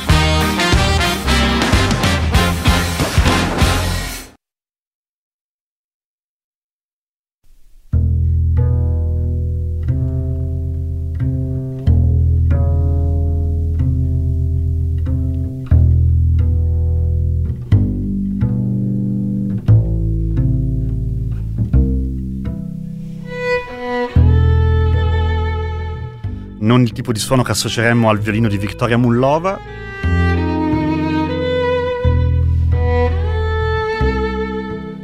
Non 26.75 26.83
il 26.83 26.93
tipo 26.93 27.13
di 27.13 27.21
suono 27.21 27.45
che 27.45 27.53
associeremmo 27.53 28.09
al 28.09 28.19
violino 28.19 28.49
di 28.49 28.59
Victoria 28.59 28.99
Mullova. 28.99 29.61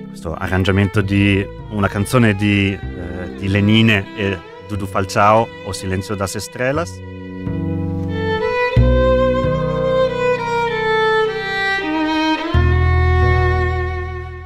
Questo 0.08 0.34
arrangiamento 0.34 1.00
di 1.00 1.46
una 1.70 1.86
canzone 1.86 2.34
di, 2.34 2.72
eh, 2.72 3.36
di 3.38 3.46
Lenine 3.46 4.16
e 4.16 4.36
Dudu 4.66 4.86
Falciao 4.86 5.46
o 5.64 5.72
Silenzio 5.72 6.16
das 6.16 6.34
Estrelas. 6.34 6.90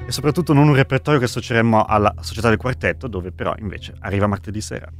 E 0.06 0.12
soprattutto 0.12 0.52
non 0.52 0.68
un 0.68 0.74
repertorio 0.74 1.18
che 1.18 1.24
associeremmo 1.24 1.86
alla 1.86 2.14
Società 2.20 2.50
del 2.50 2.58
Quartetto, 2.58 3.08
dove 3.08 3.32
però 3.32 3.54
invece 3.58 3.94
arriva 4.00 4.26
martedì 4.26 4.60
sera. 4.60 4.92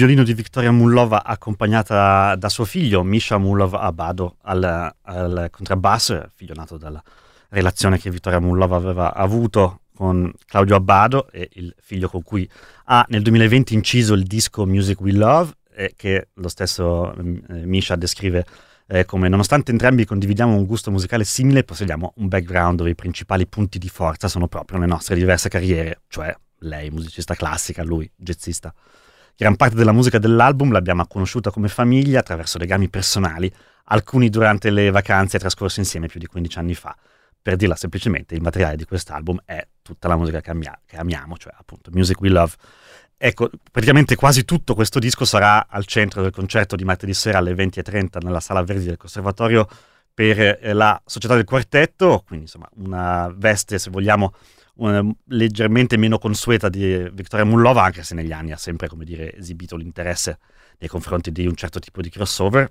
Violino 0.00 0.22
di 0.22 0.32
Victoria 0.32 0.72
Mullova 0.72 1.24
accompagnata 1.24 2.34
da 2.34 2.48
suo 2.48 2.64
figlio 2.64 3.02
Misha 3.02 3.36
Mullov 3.36 3.74
Abado 3.74 4.36
al, 4.44 4.94
al 5.02 5.48
contrabbasso, 5.50 6.26
figlio 6.34 6.54
nato 6.54 6.78
dalla 6.78 7.02
relazione 7.50 7.98
che 7.98 8.08
Vittoria 8.10 8.40
Mullova 8.40 8.76
aveva 8.76 9.12
avuto 9.12 9.80
con 9.94 10.32
Claudio 10.46 10.76
Abbado 10.76 11.28
il 11.32 11.74
figlio 11.78 12.08
con 12.08 12.22
cui 12.22 12.48
ha 12.84 13.04
nel 13.08 13.20
2020 13.20 13.74
inciso 13.74 14.14
il 14.14 14.22
disco 14.22 14.64
Music 14.64 14.98
We 15.02 15.12
Love 15.12 15.52
eh, 15.74 15.92
che 15.94 16.28
lo 16.32 16.48
stesso 16.48 17.14
eh, 17.14 17.66
Misha 17.66 17.94
descrive 17.94 18.46
eh, 18.86 19.04
come 19.04 19.28
nonostante 19.28 19.70
entrambi 19.70 20.06
condividiamo 20.06 20.56
un 20.56 20.64
gusto 20.64 20.90
musicale 20.90 21.24
simile 21.24 21.62
possediamo 21.62 22.14
un 22.16 22.28
background 22.28 22.78
dove 22.78 22.88
i 22.88 22.94
principali 22.94 23.46
punti 23.46 23.78
di 23.78 23.90
forza 23.90 24.28
sono 24.28 24.48
proprio 24.48 24.78
le 24.78 24.86
nostre 24.86 25.14
diverse 25.14 25.50
carriere, 25.50 26.00
cioè 26.08 26.34
lei 26.60 26.88
musicista 26.88 27.34
classica, 27.34 27.82
lui 27.82 28.10
jazzista. 28.16 28.72
Gran 29.40 29.56
parte 29.56 29.74
della 29.74 29.92
musica 29.92 30.18
dell'album 30.18 30.70
l'abbiamo 30.70 31.06
conosciuta 31.06 31.50
come 31.50 31.68
famiglia 31.68 32.20
attraverso 32.20 32.58
legami 32.58 32.90
personali, 32.90 33.50
alcuni 33.84 34.28
durante 34.28 34.68
le 34.68 34.90
vacanze 34.90 35.38
trascorse 35.38 35.80
insieme 35.80 36.08
più 36.08 36.20
di 36.20 36.26
15 36.26 36.58
anni 36.58 36.74
fa. 36.74 36.94
Per 37.40 37.56
dirla 37.56 37.74
semplicemente, 37.74 38.34
il 38.34 38.42
materiale 38.42 38.76
di 38.76 38.84
quest'album 38.84 39.40
è 39.46 39.66
tutta 39.80 40.08
la 40.08 40.18
musica 40.18 40.42
che, 40.42 40.50
amia- 40.50 40.78
che 40.84 40.98
amiamo, 40.98 41.38
cioè 41.38 41.54
appunto 41.56 41.90
Music 41.94 42.20
We 42.20 42.28
Love. 42.28 42.52
Ecco, 43.16 43.48
praticamente 43.72 44.14
quasi 44.14 44.44
tutto 44.44 44.74
questo 44.74 44.98
disco 44.98 45.24
sarà 45.24 45.68
al 45.70 45.86
centro 45.86 46.20
del 46.20 46.32
concerto 46.32 46.76
di 46.76 46.84
martedì 46.84 47.14
sera 47.14 47.38
alle 47.38 47.54
20.30 47.54 48.22
nella 48.22 48.40
Sala 48.40 48.62
Verdi 48.62 48.84
del 48.84 48.98
Conservatorio 48.98 49.66
per 50.12 50.38
eh, 50.38 50.74
la 50.74 51.00
Società 51.06 51.34
del 51.34 51.44
Quartetto, 51.44 52.24
quindi 52.26 52.44
insomma 52.44 52.68
una 52.74 53.32
veste, 53.34 53.78
se 53.78 53.88
vogliamo, 53.88 54.34
una, 54.80 55.04
leggermente 55.26 55.96
meno 55.96 56.18
consueta 56.18 56.68
di 56.68 57.08
Vittoria 57.12 57.44
Mullova, 57.44 57.84
anche 57.84 58.02
se 58.02 58.14
negli 58.14 58.32
anni 58.32 58.52
ha 58.52 58.56
sempre, 58.56 58.88
dire, 58.98 59.34
esibito 59.36 59.76
l'interesse 59.76 60.38
nei 60.78 60.88
confronti 60.88 61.30
di 61.30 61.46
un 61.46 61.54
certo 61.54 61.78
tipo 61.78 62.00
di 62.00 62.10
crossover, 62.10 62.70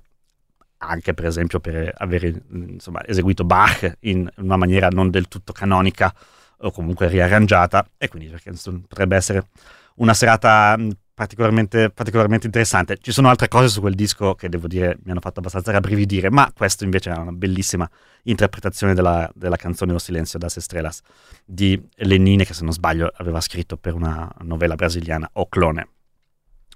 anche 0.77 1.13
per 1.13 1.25
esempio 1.25 1.59
per 1.59 1.93
aver 1.97 2.41
insomma, 2.51 3.05
eseguito 3.05 3.43
Bach 3.43 3.97
in 4.01 4.29
una 4.37 4.55
maniera 4.55 4.87
non 4.89 5.09
del 5.09 5.27
tutto 5.27 5.51
canonica 5.53 6.13
o 6.61 6.71
comunque 6.71 7.07
riarrangiata, 7.07 7.87
e 7.97 8.07
quindi 8.07 8.29
perché 8.29 8.51
potrebbe 8.87 9.15
essere 9.15 9.47
una 9.95 10.13
serata 10.13 10.77
particolarmente, 11.19 11.89
particolarmente, 11.89 12.45
interessante. 12.45 12.97
Ci 12.97 13.11
sono 13.11 13.27
altre 13.27 13.49
cose 13.49 13.67
su 13.67 13.81
quel 13.81 13.93
disco 13.93 14.35
che 14.35 14.47
devo 14.47 14.67
dire 14.67 14.99
mi 15.03 15.11
hanno 15.11 15.19
fatto 15.19 15.39
abbastanza 15.39 15.69
rabbrividire, 15.69 16.31
ma 16.31 16.49
questo 16.55 16.85
invece 16.85 17.11
è 17.11 17.17
una 17.17 17.33
bellissima 17.33 17.89
interpretazione 18.23 18.93
della, 18.93 19.29
della 19.35 19.57
canzone 19.57 19.91
O 19.91 19.99
Silenzio 19.99 20.39
das 20.39 20.55
Estrelas 20.55 21.01
di 21.43 21.77
Lenine, 21.95 22.45
che 22.45 22.53
se 22.53 22.63
non 22.63 22.71
sbaglio 22.71 23.11
aveva 23.17 23.41
scritto 23.41 23.75
per 23.75 23.95
una 23.95 24.31
novella 24.43 24.75
brasiliana, 24.75 25.29
O 25.33 25.49
Clone. 25.49 25.89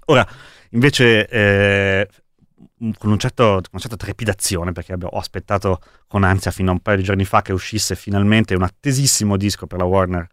Ora, 0.06 0.28
invece, 0.72 1.26
eh, 1.26 2.06
con, 2.98 3.12
un 3.12 3.18
certo, 3.18 3.44
con 3.44 3.62
una 3.70 3.80
certa 3.80 3.96
trepidazione, 3.96 4.72
perché 4.72 4.94
ho 5.00 5.18
aspettato 5.18 5.80
con 6.06 6.22
ansia 6.22 6.50
fino 6.50 6.68
a 6.68 6.74
un 6.74 6.80
paio 6.80 6.98
di 6.98 7.02
giorni 7.02 7.24
fa 7.24 7.40
che 7.40 7.54
uscisse 7.54 7.96
finalmente 7.96 8.54
un 8.54 8.62
attesissimo 8.62 9.38
disco 9.38 9.66
per 9.66 9.78
la 9.78 9.84
Warner, 9.86 10.26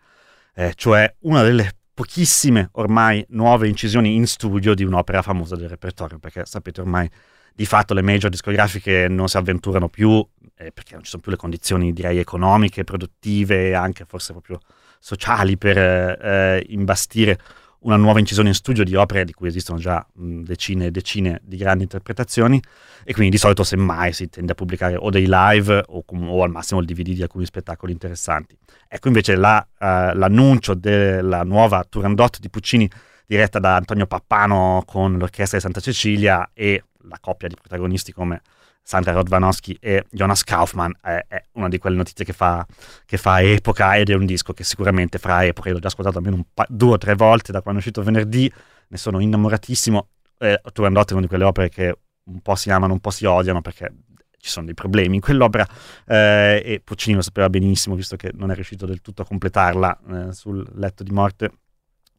eh, 0.53 0.73
cioè 0.75 1.15
una 1.19 1.43
delle 1.43 1.75
pochissime 1.93 2.69
ormai 2.73 3.25
nuove 3.29 3.67
incisioni 3.67 4.15
in 4.15 4.25
studio 4.27 4.73
di 4.73 4.83
un'opera 4.83 5.21
famosa 5.21 5.55
del 5.55 5.69
repertorio, 5.69 6.19
perché 6.19 6.45
sapete 6.45 6.81
ormai 6.81 7.09
di 7.53 7.65
fatto 7.65 7.93
le 7.93 8.01
major 8.01 8.29
discografiche 8.29 9.07
non 9.09 9.27
si 9.27 9.37
avventurano 9.37 9.89
più, 9.89 10.25
eh, 10.55 10.71
perché 10.71 10.93
non 10.93 11.03
ci 11.03 11.09
sono 11.09 11.21
più 11.21 11.31
le 11.31 11.37
condizioni 11.37 11.93
direi 11.93 12.17
economiche, 12.17 12.83
produttive 12.83 13.69
e 13.69 13.73
anche 13.73 14.05
forse 14.05 14.31
proprio 14.31 14.59
sociali 14.99 15.57
per 15.57 15.77
eh, 15.77 16.65
imbastire 16.69 17.39
una 17.81 17.95
nuova 17.95 18.19
incisione 18.19 18.49
in 18.49 18.55
studio 18.55 18.83
di 18.83 18.95
opere 18.95 19.25
di 19.25 19.33
cui 19.33 19.47
esistono 19.47 19.79
già 19.79 20.05
decine 20.13 20.87
e 20.87 20.91
decine 20.91 21.41
di 21.43 21.57
grandi 21.57 21.83
interpretazioni 21.83 22.61
e 23.03 23.13
quindi 23.13 23.31
di 23.31 23.37
solito 23.37 23.63
semmai 23.63 24.13
si 24.13 24.29
tende 24.29 24.51
a 24.51 24.55
pubblicare 24.55 24.95
o 24.95 25.09
dei 25.09 25.25
live 25.27 25.83
o, 25.87 26.03
com- 26.03 26.29
o 26.29 26.43
al 26.43 26.51
massimo 26.51 26.79
il 26.79 26.85
DVD 26.85 27.13
di 27.13 27.21
alcuni 27.23 27.45
spettacoli 27.45 27.91
interessanti. 27.91 28.55
Ecco 28.87 29.07
invece 29.07 29.35
la, 29.35 29.65
uh, 29.65 29.85
l'annuncio 30.15 30.73
della 30.75 31.43
nuova 31.43 31.83
Turandot 31.87 32.39
di 32.39 32.49
Puccini 32.49 32.89
diretta 33.25 33.59
da 33.59 33.75
Antonio 33.75 34.05
Pappano 34.05 34.83
con 34.85 35.17
l'orchestra 35.17 35.57
di 35.57 35.63
Santa 35.63 35.79
Cecilia 35.79 36.51
e 36.53 36.83
la 37.07 37.17
coppia 37.19 37.47
di 37.47 37.55
protagonisti 37.55 38.11
come 38.11 38.41
Sandra 38.83 39.13
Rodvanowski 39.13 39.77
e 39.79 40.05
Jonas 40.09 40.43
Kaufmann 40.43 40.91
è, 41.01 41.25
è, 41.27 41.45
una 41.53 41.69
di 41.69 41.77
quelle 41.77 41.95
notizie 41.95 42.25
che 42.25 42.33
fa, 42.33 42.65
che 43.05 43.17
fa, 43.17 43.41
epoca 43.41 43.95
ed 43.95 44.09
è 44.09 44.15
un 44.15 44.25
disco 44.25 44.53
che 44.53 44.63
sicuramente 44.63 45.17
fa 45.17 45.45
epoca. 45.45 45.69
Io 45.69 45.75
l'ho 45.75 45.81
già 45.81 45.87
ascoltato 45.87 46.17
almeno 46.17 46.45
pa- 46.53 46.65
due 46.67 46.93
o 46.93 46.97
tre 46.97 47.15
volte 47.15 47.51
da 47.51 47.61
quando 47.61 47.79
è 47.79 47.83
uscito 47.83 48.03
venerdì, 48.03 48.51
ne 48.87 48.97
sono 48.97 49.19
innamoratissimo. 49.19 50.07
Eh, 50.37 50.61
Turandot 50.73 51.09
è 51.09 51.13
una 51.13 51.21
di 51.21 51.27
quelle 51.27 51.43
opere 51.43 51.69
che 51.69 51.97
un 52.23 52.41
po' 52.41 52.55
si 52.55 52.69
amano, 52.71 52.93
un 52.93 52.99
po' 52.99 53.11
si 53.11 53.25
odiano 53.25 53.61
perché 53.61 53.93
ci 54.41 54.49
sono 54.49 54.65
dei 54.65 54.73
problemi 54.73 55.15
in 55.15 55.21
quell'opera 55.21 55.67
eh, 56.05 56.61
e 56.65 56.81
Puccini 56.83 57.15
lo 57.15 57.21
sapeva 57.21 57.47
benissimo 57.49 57.95
visto 57.95 58.15
che 58.15 58.31
non 58.33 58.49
è 58.49 58.55
riuscito 58.55 58.87
del 58.87 59.01
tutto 59.01 59.21
a 59.21 59.25
completarla 59.25 59.99
eh, 60.09 60.33
sul 60.33 60.67
letto 60.75 61.03
di 61.03 61.11
morte 61.11 61.51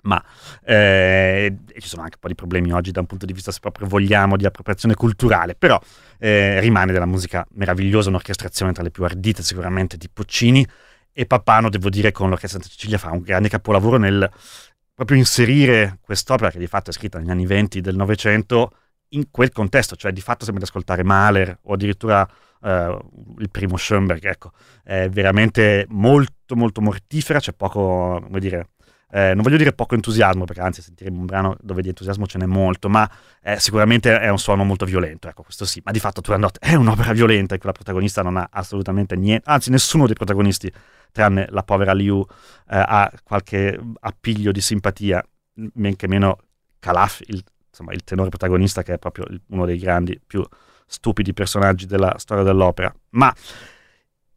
ma 0.03 0.23
eh, 0.65 1.57
ci 1.79 1.89
sono 1.89 2.03
anche 2.03 2.15
un 2.15 2.21
po' 2.21 2.29
di 2.29 2.35
problemi 2.35 2.73
oggi 2.73 2.91
da 2.91 3.01
un 3.01 3.07
punto 3.07 3.27
di 3.27 3.33
vista, 3.33 3.53
se 3.53 3.61
proprio 3.61 3.87
vogliamo, 3.87 4.37
di 4.37 4.47
appropriazione 4.47 4.95
culturale, 4.95 5.55
però 5.55 5.81
eh, 6.19 6.61
rimane 6.61 6.93
della 6.93 7.07
musica 7.07 7.47
meravigliosa, 7.53 8.09
un'orchestrazione 8.09 8.73
tra 8.73 8.83
le 8.83 8.91
più 8.91 9.05
ardite 9.05 9.43
sicuramente 9.43 9.97
di 9.97 10.09
Puccini 10.13 10.67
e 11.13 11.27
Papano, 11.27 11.69
devo 11.69 11.91
dire, 11.91 12.11
con 12.11 12.29
l'Orchestra 12.29 12.61
Santa 12.61 12.75
Cecilia 12.75 12.99
fa 12.99 13.11
un 13.11 13.21
grande 13.21 13.49
capolavoro 13.49 13.99
nel 13.99 14.31
proprio 14.95 15.17
inserire 15.17 15.99
quest'opera 16.01 16.51
che 16.51 16.59
di 16.59 16.67
fatto 16.67 16.91
è 16.91 16.93
scritta 16.93 17.19
negli 17.19 17.31
anni 17.31 17.47
20 17.47 17.81
del 17.81 17.97
Novecento 17.97 18.73
in 19.09 19.31
quel 19.31 19.51
contesto, 19.51 19.97
cioè 19.97 20.13
di 20.13 20.21
fatto 20.21 20.45
sembra 20.45 20.63
di 20.63 20.69
ascoltare 20.69 21.03
Mahler 21.03 21.59
o 21.63 21.75
addirittura 21.75 22.27
eh, 22.63 22.99
il 23.39 23.51
primo 23.51 23.77
Schoenberg, 23.77 24.25
ecco, 24.25 24.53
è 24.83 25.09
veramente 25.09 25.87
molto 25.89 26.57
molto 26.57 26.81
mortifera, 26.81 27.41
c'è 27.41 27.53
poco, 27.53 28.21
come 28.23 28.41
dire, 28.41 28.71
eh, 29.15 29.35
non 29.35 29.43
voglio 29.43 29.59
dire 29.59 29.75
poco 29.75 29.95
entusiasmo, 29.95 30.47
perché 30.47 30.63
anzi 30.63 30.81
sentiremo 30.81 31.19
un 31.19 31.27
brano 31.27 31.57
dove 31.61 31.83
di 31.83 31.89
entusiasmo 31.89 32.27
ce 32.27 32.39
n'è 32.39 32.47
molto, 32.47 32.89
ma 32.89 33.09
eh, 33.43 33.59
sicuramente 33.59 34.19
è 34.19 34.31
un 34.31 34.39
suono 34.39 34.65
molto 34.65 34.87
violento, 34.87 35.29
ecco, 35.29 35.43
questo 35.43 35.67
sì. 35.67 35.83
Ma 35.85 35.91
di 35.91 36.01
fatto 36.01 36.23
Turandot 36.23 36.57
è 36.65 36.75
un'opera 36.75 37.13
violenta 37.13 37.53
in 37.53 37.61
cui 37.61 37.69
la 37.69 37.75
protagonista 37.75 38.23
non 38.23 38.39
ha 38.39 38.49
assolutamente 38.51 39.15
niente, 39.15 39.51
anzi 39.51 39.71
nessuno 39.71 40.07
dei 40.07 40.15
protagonisti, 40.15 40.73
tranne 41.13 41.47
la 41.51 41.63
povera 41.63 41.93
Liu, 41.93 42.21
eh, 42.21 42.25
ha 42.69 43.13
qualche 43.23 43.79
appiglio 44.01 44.51
di 44.51 44.63
simpatia, 44.63 45.23
men 45.75 45.95
che 45.95 46.09
meno 46.09 46.39
Calaf, 46.79 47.21
il, 47.27 47.45
insomma, 47.69 47.93
il 47.93 48.05
tenore 48.05 48.31
protagonista, 48.31 48.83
che 48.83 48.95
è 48.95 48.99
proprio 48.99 49.27
uno 49.49 49.67
dei 49.67 49.77
grandi, 49.77 50.19
più 50.27 50.43
stupidi 50.87 51.35
personaggi 51.35 51.85
della 51.85 52.15
storia 52.17 52.45
dell'opera. 52.45 52.91
Ma 53.11 53.33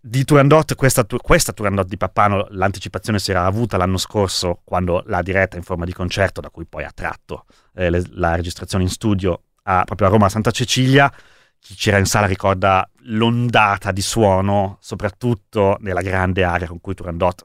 di 0.07 0.23
Turandot, 0.23 0.75
questa, 0.75 1.03
questa 1.03 1.51
Turandot 1.51 1.87
di 1.87 1.97
Pappano, 1.97 2.45
l'anticipazione 2.51 3.17
si 3.17 3.31
era 3.31 3.45
avuta 3.45 3.75
l'anno 3.75 3.97
scorso 3.97 4.61
quando 4.63 5.01
l'ha 5.07 5.23
diretta 5.23 5.57
in 5.57 5.63
forma 5.63 5.83
di 5.83 5.93
concerto, 5.93 6.41
da 6.41 6.51
cui 6.51 6.65
poi 6.65 6.83
ha 6.83 6.91
tratto 6.93 7.45
eh, 7.73 7.89
le, 7.89 8.03
la 8.11 8.35
registrazione 8.35 8.83
in 8.83 8.91
studio 8.91 9.41
a, 9.63 9.83
proprio 9.83 10.07
a 10.07 10.11
Roma 10.11 10.29
Santa 10.29 10.51
Cecilia. 10.51 11.11
Chi 11.57 11.73
c'era 11.73 11.97
in 11.97 12.05
sala 12.05 12.27
ricorda 12.27 12.87
l'ondata 13.05 13.91
di 13.91 14.03
suono, 14.03 14.77
soprattutto 14.79 15.77
nella 15.79 16.01
grande 16.01 16.43
area 16.43 16.67
con 16.67 16.79
cui 16.79 16.93
Turandot 16.93 17.43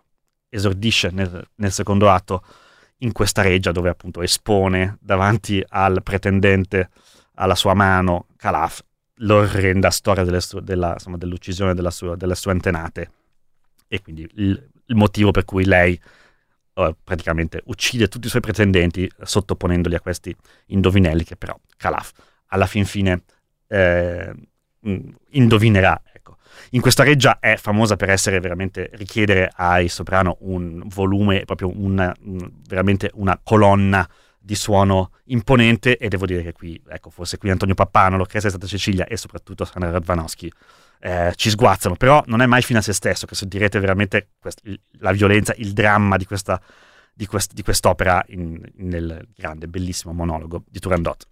esordisce 0.50 1.08
nel, 1.10 1.42
nel 1.54 1.72
secondo 1.72 2.10
atto 2.10 2.44
in 2.98 3.12
questa 3.12 3.40
reggia 3.40 3.72
dove 3.72 3.88
appunto 3.88 4.20
espone 4.20 4.98
davanti 5.00 5.64
al 5.66 6.02
pretendente 6.02 6.90
alla 7.36 7.54
sua 7.54 7.72
mano 7.72 8.26
Calaf 8.36 8.82
l'orrenda 9.20 9.90
storia 9.90 10.24
delle 10.24 10.40
su- 10.40 10.60
della, 10.60 10.92
insomma, 10.92 11.16
dell'uccisione 11.16 11.74
della 11.74 11.90
sua, 11.90 12.16
delle 12.16 12.34
sue 12.34 12.52
antenate 12.52 13.10
e 13.88 14.00
quindi 14.02 14.28
il, 14.34 14.70
il 14.86 14.94
motivo 14.94 15.30
per 15.30 15.44
cui 15.44 15.64
lei 15.64 16.00
uh, 16.74 16.94
praticamente 17.02 17.62
uccide 17.66 18.08
tutti 18.08 18.26
i 18.26 18.30
suoi 18.30 18.42
pretendenti 18.42 19.10
sottoponendoli 19.22 19.94
a 19.94 20.00
questi 20.00 20.34
indovinelli 20.66 21.24
che 21.24 21.36
però 21.36 21.58
Calaf 21.76 22.12
alla 22.46 22.66
fin 22.66 22.84
fine 22.84 23.22
eh, 23.68 24.32
indovinerà. 25.30 26.02
Ecco. 26.12 26.36
In 26.70 26.80
questa 26.80 27.04
reggia 27.04 27.38
è 27.38 27.56
famosa 27.56 27.96
per 27.96 28.10
essere 28.10 28.40
veramente 28.40 28.90
richiedere 28.94 29.50
ai 29.54 29.88
soprano 29.88 30.38
un 30.40 30.82
volume, 30.86 31.44
proprio 31.44 31.70
una, 31.74 32.14
veramente 32.20 33.10
una 33.14 33.38
colonna 33.42 34.08
di 34.42 34.54
suono 34.54 35.12
imponente 35.24 35.98
e 35.98 36.08
devo 36.08 36.24
dire 36.24 36.42
che 36.42 36.52
qui, 36.52 36.80
ecco, 36.88 37.10
forse 37.10 37.36
qui 37.36 37.50
Antonio 37.50 37.74
Pappano, 37.74 38.16
l'orchestra 38.16 38.48
è 38.48 38.52
stata 38.52 38.66
Cecilia 38.66 39.04
e 39.04 39.16
soprattutto 39.16 39.64
Sandra 39.64 39.90
Radvanowski 39.90 40.50
eh, 41.00 41.32
ci 41.36 41.50
sguazzano, 41.50 41.94
però 41.96 42.22
non 42.26 42.40
è 42.40 42.46
mai 42.46 42.62
fine 42.62 42.78
a 42.78 42.82
se 42.82 42.92
stesso, 42.92 43.26
che 43.26 43.34
sentirete 43.34 43.78
veramente 43.78 44.30
quest- 44.40 44.62
la 44.98 45.12
violenza, 45.12 45.54
il 45.56 45.72
dramma 45.72 46.16
di, 46.16 46.24
questa, 46.24 46.60
di, 47.12 47.26
quest- 47.26 47.52
di 47.52 47.62
quest'opera 47.62 48.24
in, 48.28 48.60
nel 48.76 49.28
grande, 49.36 49.68
bellissimo 49.68 50.12
monologo 50.12 50.64
di 50.68 50.78
Turandot. 50.78 51.26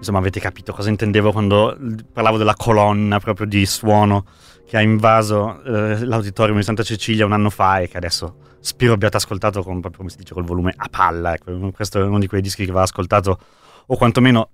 Insomma 0.00 0.18
avete 0.18 0.40
capito 0.40 0.72
cosa 0.72 0.88
intendevo 0.88 1.30
quando 1.30 1.76
parlavo 2.12 2.38
della 2.38 2.54
colonna 2.54 3.20
proprio 3.20 3.46
di 3.46 3.64
suono 3.66 4.24
che 4.66 4.76
ha 4.76 4.80
invaso 4.80 5.62
eh, 5.62 6.04
l'auditorium 6.04 6.56
di 6.56 6.64
Santa 6.64 6.82
Cecilia 6.82 7.26
un 7.26 7.32
anno 7.32 7.50
fa 7.50 7.80
e 7.80 7.88
che 7.88 7.98
adesso 7.98 8.36
spero 8.60 8.92
abbiate 8.92 9.16
ascoltato 9.16 9.62
con, 9.62 9.80
proprio 9.80 9.98
come 9.98 10.10
si 10.10 10.16
dice 10.16 10.32
col 10.32 10.44
volume 10.44 10.72
a 10.76 10.88
palla. 10.88 11.34
Ecco. 11.34 11.70
Questo 11.72 11.98
è 12.00 12.04
uno 12.04 12.18
di 12.18 12.28
quei 12.28 12.40
dischi 12.40 12.64
che 12.64 12.72
va 12.72 12.82
ascoltato 12.82 13.38
o 13.86 13.96
quantomeno 13.96 14.50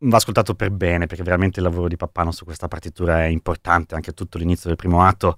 va 0.00 0.16
ascoltato 0.16 0.54
per 0.54 0.70
bene 0.70 1.06
perché 1.06 1.22
veramente 1.22 1.60
il 1.60 1.64
lavoro 1.64 1.88
di 1.88 1.96
Pappano 1.96 2.30
su 2.30 2.44
questa 2.44 2.68
partitura 2.68 3.22
è 3.22 3.26
importante, 3.26 3.94
anche 3.94 4.12
tutto 4.12 4.38
l'inizio 4.38 4.68
del 4.68 4.76
primo 4.76 5.02
atto 5.02 5.36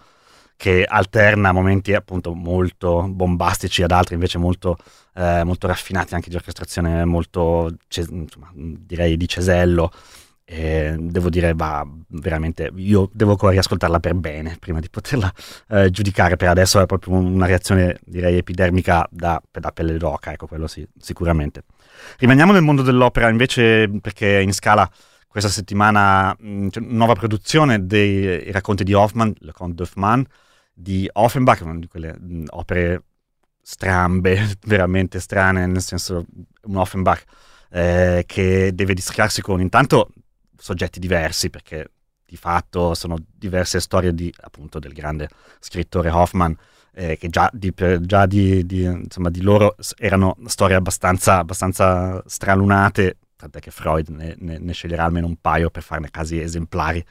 che 0.57 0.85
alterna 0.85 1.53
momenti 1.53 1.95
appunto 1.95 2.35
molto 2.35 3.07
bombastici 3.09 3.83
ad 3.83 3.91
altri 3.91 4.15
invece 4.15 4.39
molto, 4.39 4.77
eh, 5.15 5.45
molto 5.45 5.66
raffinati 5.66 6.15
anche 6.15 6.31
di 6.31 6.37
orchestrazione 6.37 7.05
molto 7.05 7.77
insomma, 7.95 8.51
direi 8.55 9.16
di 9.16 9.28
cesello. 9.28 9.93
E 10.49 10.95
devo 10.97 11.28
dire 11.28 11.55
va 11.55 11.85
veramente 12.11 12.70
io 12.77 13.11
devo 13.12 13.33
ancora 13.33 13.51
riascoltarla 13.51 13.99
per 13.99 14.15
bene 14.15 14.57
prima 14.61 14.78
di 14.78 14.89
poterla 14.89 15.33
eh, 15.70 15.91
giudicare. 15.91 16.37
Per 16.37 16.47
adesso 16.47 16.81
è 16.81 16.87
proprio 16.87 17.15
una 17.15 17.47
reazione 17.47 17.99
direi 18.05 18.37
epidermica 18.37 19.09
da, 19.11 19.43
da 19.51 19.73
pelle 19.73 19.97
d'oca 19.97 20.31
ecco 20.33 20.47
quello 20.47 20.69
sì 20.69 20.87
sicuramente. 21.01 21.65
Rimaniamo 22.19 22.53
nel 22.53 22.62
mondo 22.62 22.83
dell'opera 22.83 23.28
invece 23.28 23.91
perché 24.01 24.41
in 24.41 24.53
scala 24.53 24.89
questa 25.27 25.51
settimana 25.51 26.33
mh, 26.39 26.69
una 26.77 26.87
nuova 26.91 27.15
produzione 27.15 27.85
dei 27.85 28.53
racconti 28.53 28.85
di 28.85 28.95
Hoffman 28.95 29.35
Le 29.41 29.51
Conte 29.51 29.74
d'Hoffmann 29.74 30.23
di 30.78 31.09
Offenbach, 31.11 31.62
una 31.62 31.78
di 31.78 31.89
quelle 31.89 32.12
mh, 32.12 32.44
opere 32.51 33.03
strambe, 33.62 34.57
veramente 34.66 35.20
strane, 35.20 35.66
nel 35.66 35.81
senso 35.81 36.27
un 36.65 36.77
Offenbach 36.77 37.24
eh, 37.70 38.24
che 38.27 38.74
deve 38.74 38.93
dischiarsi 38.93 39.40
con 39.40 39.61
intanto 39.61 40.11
soggetti 40.59 41.01
diversi, 41.01 41.48
perché 41.48 41.93
di 42.27 42.36
fatto 42.36 42.93
sono 42.93 43.16
diverse 43.27 43.81
storie 43.81 44.12
di, 44.12 44.32
appunto, 44.43 44.78
del 44.78 44.93
grande 44.93 45.31
scrittore 45.61 46.11
Hoffman, 46.11 46.55
eh, 46.93 47.16
che 47.16 47.28
già, 47.28 47.48
di, 47.53 47.73
già 48.01 48.27
di, 48.27 48.66
di, 48.66 48.82
insomma, 48.82 49.31
di, 49.31 49.40
loro 49.40 49.77
erano 49.97 50.36
storie 50.44 50.77
abbastanza, 50.77 51.39
abbastanza 51.39 52.23
stralunate, 52.27 53.16
tant'è 53.36 53.61
che 53.61 53.70
Freud 53.70 54.09
ne, 54.09 54.35
ne, 54.39 54.59
ne 54.59 54.73
sceglierà 54.73 55.05
almeno 55.05 55.27
un 55.27 55.36
paio 55.40 55.70
per 55.70 55.82
farne 55.82 56.11
casi 56.11 56.39
esemplari 56.39 57.05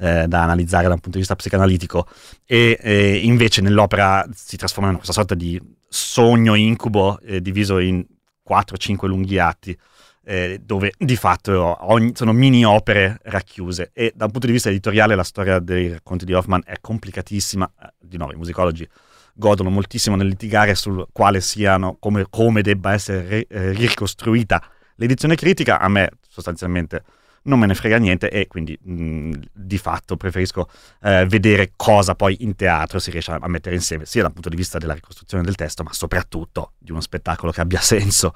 eh, 0.00 0.26
da 0.26 0.42
analizzare 0.42 0.88
da 0.88 0.94
un 0.94 1.00
punto 1.00 1.12
di 1.12 1.18
vista 1.18 1.36
psicanalitico. 1.36 2.08
E 2.44 2.78
eh, 2.80 3.20
invece 3.22 3.60
nell'opera 3.60 4.26
si 4.34 4.56
trasforma 4.56 4.88
in 4.90 4.96
questa 4.96 5.12
sorta 5.12 5.34
di 5.34 5.60
sogno 5.88 6.54
incubo 6.54 7.20
eh, 7.20 7.40
diviso 7.40 7.78
in 7.78 8.04
4-5 8.48 9.06
lunghi 9.06 9.38
atti 9.38 9.76
eh, 10.24 10.60
dove 10.62 10.92
di 10.96 11.16
fatto 11.16 11.76
ogni, 11.90 12.12
sono 12.14 12.32
mini 12.32 12.64
opere 12.64 13.18
racchiuse. 13.22 13.90
E 13.92 14.12
da 14.14 14.26
un 14.26 14.30
punto 14.30 14.46
di 14.46 14.52
vista 14.52 14.68
editoriale 14.68 15.14
la 15.14 15.24
storia 15.24 15.58
dei 15.58 15.92
racconti 15.92 16.24
di 16.24 16.32
Hoffman 16.32 16.62
è 16.64 16.76
complicatissima, 16.80 17.72
eh, 17.82 17.92
di 17.98 18.16
nuovo 18.16 18.32
i 18.32 18.36
musicologi 18.36 18.88
godono 19.32 19.70
moltissimo 19.70 20.16
nel 20.16 20.26
litigare 20.26 20.74
sul 20.74 21.06
quale 21.12 21.40
siano, 21.40 21.96
come, 21.98 22.26
come 22.28 22.62
debba 22.62 22.92
essere 22.92 23.26
re, 23.26 23.46
eh, 23.48 23.72
ricostruita. 23.72 24.62
L'edizione 24.96 25.34
critica, 25.34 25.80
a 25.80 25.88
me 25.88 26.10
sostanzialmente 26.28 27.02
non 27.42 27.58
me 27.58 27.66
ne 27.66 27.74
frega 27.74 27.96
niente 27.96 28.30
e 28.30 28.46
quindi 28.46 28.78
mh, 28.80 29.32
di 29.52 29.78
fatto 29.78 30.16
preferisco 30.16 30.68
eh, 31.02 31.24
vedere 31.26 31.72
cosa 31.76 32.14
poi 32.14 32.38
in 32.40 32.54
teatro 32.54 32.98
si 32.98 33.10
riesce 33.10 33.32
a 33.32 33.48
mettere 33.48 33.74
insieme, 33.74 34.04
sia 34.04 34.22
dal 34.22 34.32
punto 34.32 34.48
di 34.48 34.56
vista 34.56 34.78
della 34.78 34.94
ricostruzione 34.94 35.42
del 35.42 35.54
testo, 35.54 35.82
ma 35.82 35.92
soprattutto 35.92 36.72
di 36.78 36.90
uno 36.90 37.00
spettacolo 37.00 37.52
che 37.52 37.60
abbia 37.60 37.80
senso, 37.82 38.34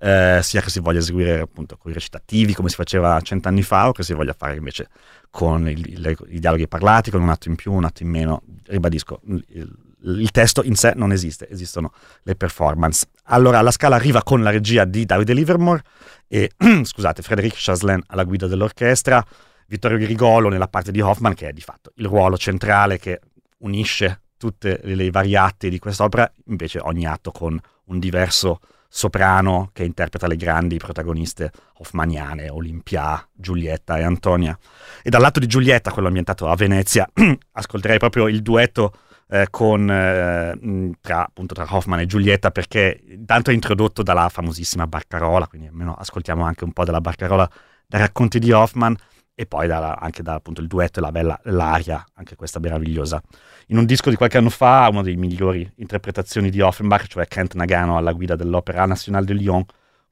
eh, 0.00 0.40
sia 0.42 0.60
che 0.60 0.70
si 0.70 0.80
voglia 0.80 1.00
eseguire 1.00 1.40
appunto 1.40 1.76
con 1.76 1.90
i 1.90 1.94
recitativi 1.94 2.54
come 2.54 2.68
si 2.68 2.76
faceva 2.76 3.20
cent'anni 3.20 3.62
fa 3.62 3.88
o 3.88 3.92
che 3.92 4.02
si 4.02 4.12
voglia 4.12 4.34
fare 4.36 4.56
invece 4.56 4.88
con 5.30 5.68
il, 5.68 5.84
il, 5.86 6.16
i 6.28 6.38
dialoghi 6.38 6.68
parlati, 6.68 7.10
con 7.10 7.20
un 7.20 7.28
atto 7.30 7.48
in 7.48 7.56
più, 7.56 7.72
un 7.72 7.84
atto 7.84 8.04
in 8.04 8.08
meno. 8.08 8.42
Ribadisco, 8.66 9.20
il, 9.48 9.68
il 10.04 10.30
testo 10.30 10.62
in 10.62 10.74
sé 10.74 10.92
non 10.94 11.12
esiste, 11.12 11.48
esistono 11.48 11.92
le 12.22 12.34
performance. 12.36 13.06
Allora 13.24 13.60
la 13.60 13.70
scala 13.70 13.96
arriva 13.96 14.22
con 14.22 14.42
la 14.42 14.50
regia 14.50 14.84
di 14.84 15.04
Davide 15.04 15.34
Livermore 15.34 15.82
e 16.28 16.50
scusate, 16.84 17.22
Frédéric 17.22 17.54
Chaslen 17.56 18.02
alla 18.06 18.24
guida 18.24 18.46
dell'orchestra, 18.46 19.24
Vittorio 19.66 19.98
Grigolo 19.98 20.48
nella 20.48 20.68
parte 20.68 20.92
di 20.92 21.00
Hoffman 21.00 21.34
che 21.34 21.48
è 21.48 21.52
di 21.52 21.62
fatto 21.62 21.92
il 21.96 22.06
ruolo 22.06 22.36
centrale 22.36 22.98
che 22.98 23.20
unisce 23.58 24.20
tutte 24.36 24.80
le 24.82 25.10
varie 25.10 25.36
atti 25.38 25.70
di 25.70 25.78
quest'opera, 25.78 26.30
invece 26.46 26.78
ogni 26.80 27.06
atto 27.06 27.30
con 27.30 27.58
un 27.86 27.98
diverso 27.98 28.60
soprano 28.88 29.70
che 29.72 29.82
interpreta 29.82 30.28
le 30.28 30.36
grandi 30.36 30.76
protagoniste 30.76 31.50
hoffmaniane, 31.78 32.48
Olimpia, 32.48 33.26
Giulietta 33.32 33.98
e 33.98 34.04
Antonia. 34.04 34.56
E 35.02 35.10
dall'atto 35.10 35.40
di 35.40 35.48
Giulietta, 35.48 35.90
quello 35.90 36.06
ambientato 36.06 36.48
a 36.48 36.54
Venezia, 36.54 37.08
ascolterei 37.52 37.98
proprio 37.98 38.28
il 38.28 38.40
duetto 38.42 38.92
eh, 39.28 39.46
con, 39.50 39.90
eh, 39.90 40.92
tra, 41.00 41.24
appunto, 41.26 41.54
tra 41.54 41.66
Hoffman 41.68 42.00
e 42.00 42.06
Giulietta 42.06 42.50
perché 42.50 43.02
intanto 43.08 43.50
è 43.50 43.54
introdotto 43.54 44.02
dalla 44.02 44.28
famosissima 44.28 44.86
Barcarola, 44.86 45.46
quindi 45.46 45.68
almeno 45.68 45.94
ascoltiamo 45.94 46.44
anche 46.44 46.64
un 46.64 46.72
po' 46.72 46.84
della 46.84 47.00
Barcarola 47.00 47.48
dai 47.86 48.00
racconti 48.00 48.38
di 48.38 48.52
Hoffman 48.52 48.96
e 49.34 49.46
poi 49.46 49.66
da, 49.66 49.94
anche 49.94 50.22
da, 50.22 50.34
appunto, 50.34 50.60
il 50.60 50.68
duetto 50.68 51.00
e 51.00 51.02
la 51.02 51.10
bella 51.10 51.38
l'aria, 51.44 52.04
anche 52.14 52.36
questa 52.36 52.60
meravigliosa. 52.60 53.20
In 53.68 53.78
un 53.78 53.84
disco 53.84 54.08
di 54.08 54.16
qualche 54.16 54.38
anno 54.38 54.50
fa, 54.50 54.88
una 54.90 55.02
delle 55.02 55.16
migliori 55.16 55.68
interpretazioni 55.76 56.50
di 56.50 56.60
Offenbach, 56.60 57.06
cioè 57.06 57.26
Kent 57.26 57.54
Nagano 57.54 57.96
alla 57.96 58.12
guida 58.12 58.36
dell'Opera 58.36 58.86
Nationale 58.86 59.26
de 59.26 59.32
Lyon, 59.34 59.64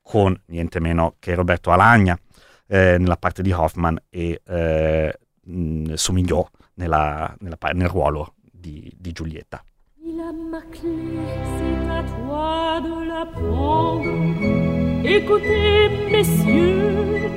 con 0.02 0.38
niente 0.46 0.80
meno 0.80 1.14
che 1.20 1.34
Roberto 1.34 1.70
Alagna 1.70 2.18
eh, 2.66 2.96
nella 2.98 3.16
parte 3.16 3.42
di 3.42 3.52
Hoffman 3.52 3.96
e 4.10 4.40
eh, 4.44 5.18
Somigliò 5.94 6.48
nella, 6.74 7.34
nella, 7.40 7.58
nel 7.72 7.88
ruolo 7.88 8.34
Il 10.04 10.20
a 10.20 10.32
ma 10.32 10.60
clé, 10.62 11.18
c'est 11.58 11.88
à 11.90 12.02
toi 12.02 12.80
de 12.80 13.08
la 13.08 13.26
prendre. 13.26 14.04
Écoutez, 15.04 15.88
messieurs, 16.10 17.30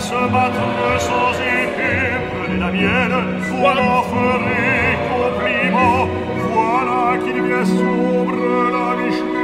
se 0.00 0.20
battre 0.32 0.66
sans 0.98 1.32
épée, 1.32 2.10
prenez 2.32 2.58
la 2.58 2.70
mienne, 2.70 3.16
voilà 3.60 4.02
ferai 4.10 4.98
compliment, 5.12 6.08
voilà 6.52 7.18
qu'il 7.22 7.38
vient 7.42 7.64
sombre 7.64 8.36
la 8.74 8.86
toi, 8.98 9.35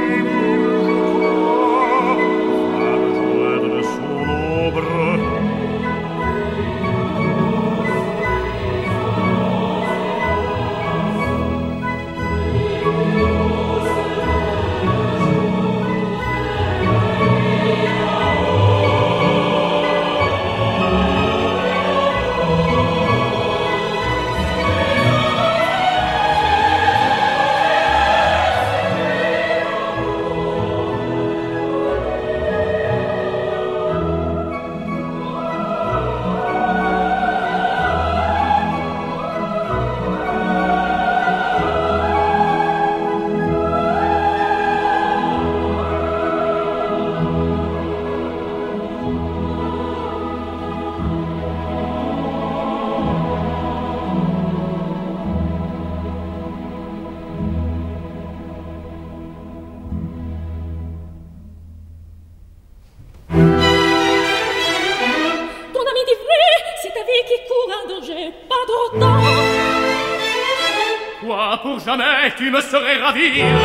tu 72.43 72.51
me 72.51 72.59
saurais 72.59 72.97
ravir. 72.97 73.62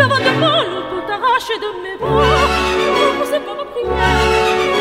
L'avant 0.00 0.16
de 0.16 0.32
vol, 0.40 0.66
tout 0.88 1.12
arraché 1.12 1.58
de 1.58 1.70
mes 1.82 1.96
bras, 1.98 2.48
repoussé 3.00 3.38
comme 3.44 3.66
prière. 3.70 4.79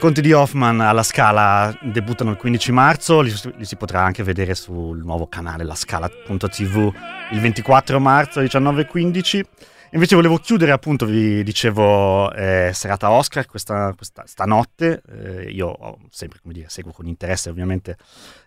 Racconti 0.00 0.22
di 0.22 0.32
Hoffman 0.32 0.80
alla 0.80 1.02
Scala 1.02 1.78
debuttano 1.82 2.30
il 2.30 2.38
15 2.38 2.72
marzo, 2.72 3.20
li, 3.20 3.30
li 3.58 3.66
si 3.66 3.76
potrà 3.76 4.02
anche 4.02 4.22
vedere 4.22 4.54
sul 4.54 4.96
nuovo 4.96 5.26
canale 5.26 5.62
lascala.tv 5.62 6.92
il 7.32 7.38
24 7.38 8.00
marzo 8.00 8.38
alle 8.38 8.48
19.15. 8.48 9.42
Invece 9.90 10.14
volevo 10.14 10.38
chiudere, 10.38 10.72
appunto, 10.72 11.04
vi 11.04 11.42
dicevo, 11.42 12.32
eh, 12.32 12.70
serata 12.72 13.10
Oscar 13.10 13.44
questa, 13.44 13.92
questa 13.94 14.24
stanotte. 14.24 15.02
Eh, 15.06 15.50
io 15.50 15.66
ho 15.66 15.98
sempre, 16.08 16.38
come 16.40 16.54
dire, 16.54 16.70
seguo 16.70 16.92
con 16.92 17.06
interesse 17.06 17.50
ovviamente 17.50 17.98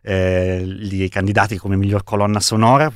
eh, 0.02 0.66
i 0.66 1.08
candidati 1.10 1.60
come 1.60 1.76
miglior 1.76 2.04
colonna 2.04 2.40
sonora. 2.40 2.92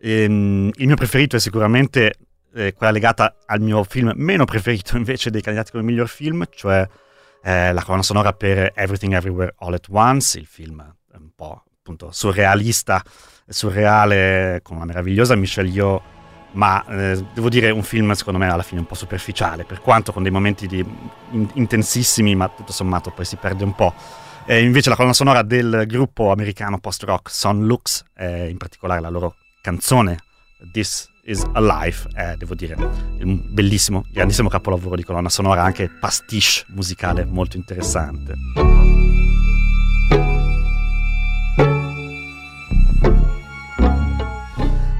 Ehm, 0.00 0.70
il 0.74 0.86
mio 0.86 0.96
preferito 0.96 1.36
è 1.36 1.38
sicuramente 1.38 2.14
eh, 2.54 2.72
quella 2.72 2.92
legata 2.92 3.36
al 3.44 3.60
mio 3.60 3.84
film 3.84 4.10
meno 4.16 4.46
preferito 4.46 4.96
invece 4.96 5.28
dei 5.28 5.42
candidati 5.42 5.70
come 5.70 5.82
miglior 5.82 6.08
film, 6.08 6.46
cioè 6.48 6.88
eh, 7.44 7.72
la 7.72 7.82
colonna 7.82 8.02
sonora 8.02 8.32
per 8.32 8.72
Everything 8.74 9.12
Everywhere 9.12 9.54
All 9.58 9.74
at 9.74 9.86
Once, 9.90 10.38
il 10.38 10.46
film 10.46 10.82
un 11.12 11.30
po' 11.36 11.62
appunto 11.78 12.10
surrealista, 12.10 13.02
surreale 13.46 14.60
con 14.62 14.76
una 14.76 14.86
meravigliosa 14.86 15.36
Michelle 15.36 15.68
Yeoh, 15.68 16.02
ma 16.52 16.84
eh, 16.86 17.24
devo 17.34 17.50
dire 17.50 17.70
un 17.70 17.82
film 17.82 18.12
secondo 18.12 18.38
me 18.38 18.48
alla 18.50 18.62
fine 18.62 18.80
un 18.80 18.86
po' 18.86 18.94
superficiale, 18.94 19.64
per 19.64 19.80
quanto 19.80 20.12
con 20.12 20.22
dei 20.22 20.32
momenti 20.32 20.66
di- 20.66 20.84
in- 21.30 21.50
intensissimi, 21.54 22.34
ma 22.34 22.48
tutto 22.48 22.72
sommato 22.72 23.10
poi 23.10 23.26
si 23.26 23.36
perde 23.36 23.62
un 23.62 23.74
po'. 23.74 23.92
E 24.46 24.62
invece 24.62 24.88
la 24.88 24.96
colonna 24.96 25.14
sonora 25.14 25.42
del 25.42 25.84
gruppo 25.86 26.30
americano 26.30 26.78
post-rock 26.78 27.30
Son 27.30 27.66
Lux, 27.66 28.04
eh, 28.16 28.48
in 28.48 28.56
particolare 28.56 29.00
la 29.00 29.10
loro 29.10 29.36
canzone 29.60 30.18
This 30.72 31.10
is 31.24 31.42
a 31.52 31.60
Life, 31.60 32.08
è, 32.12 32.36
devo 32.36 32.54
dire, 32.54 32.74
un 33.20 33.42
bellissimo, 33.48 34.04
grandissimo 34.10 34.48
capolavoro 34.48 34.96
di 34.96 35.04
colonna 35.04 35.28
sonora, 35.28 35.62
anche 35.62 35.88
pastiche 35.88 36.64
musicale 36.68 37.24
molto 37.24 37.56
interessante. 37.56 38.34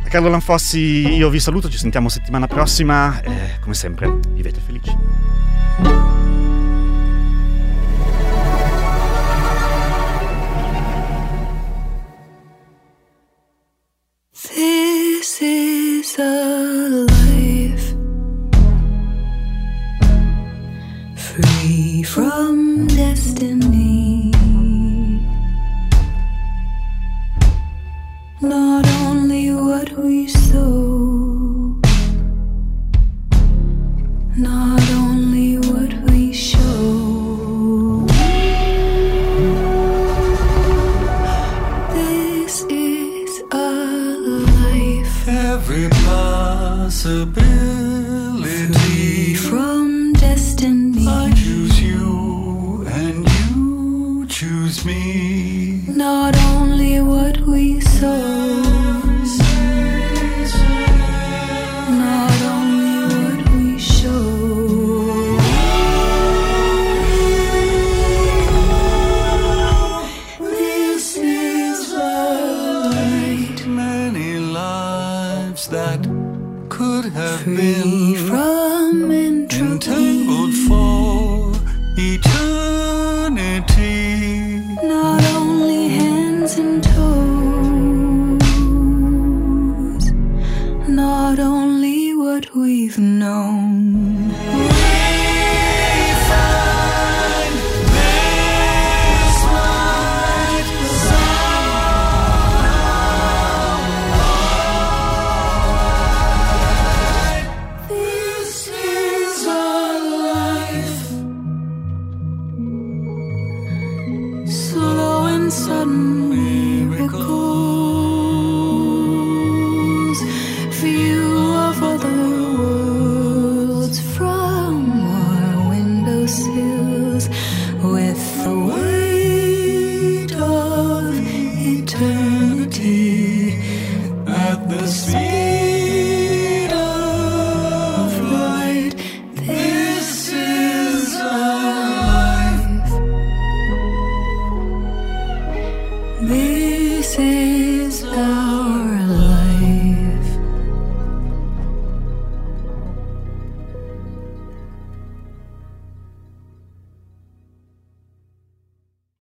Da 0.02 0.08
Carlo 0.08 0.28
Lanfossi 0.28 0.78
io 0.78 1.28
vi 1.28 1.40
saluto, 1.40 1.68
ci 1.68 1.78
sentiamo 1.78 2.08
settimana 2.08 2.46
prossima 2.46 3.20
e 3.20 3.58
come 3.60 3.74
sempre 3.74 4.18
vivete 4.30 4.60
felici. 4.60 6.03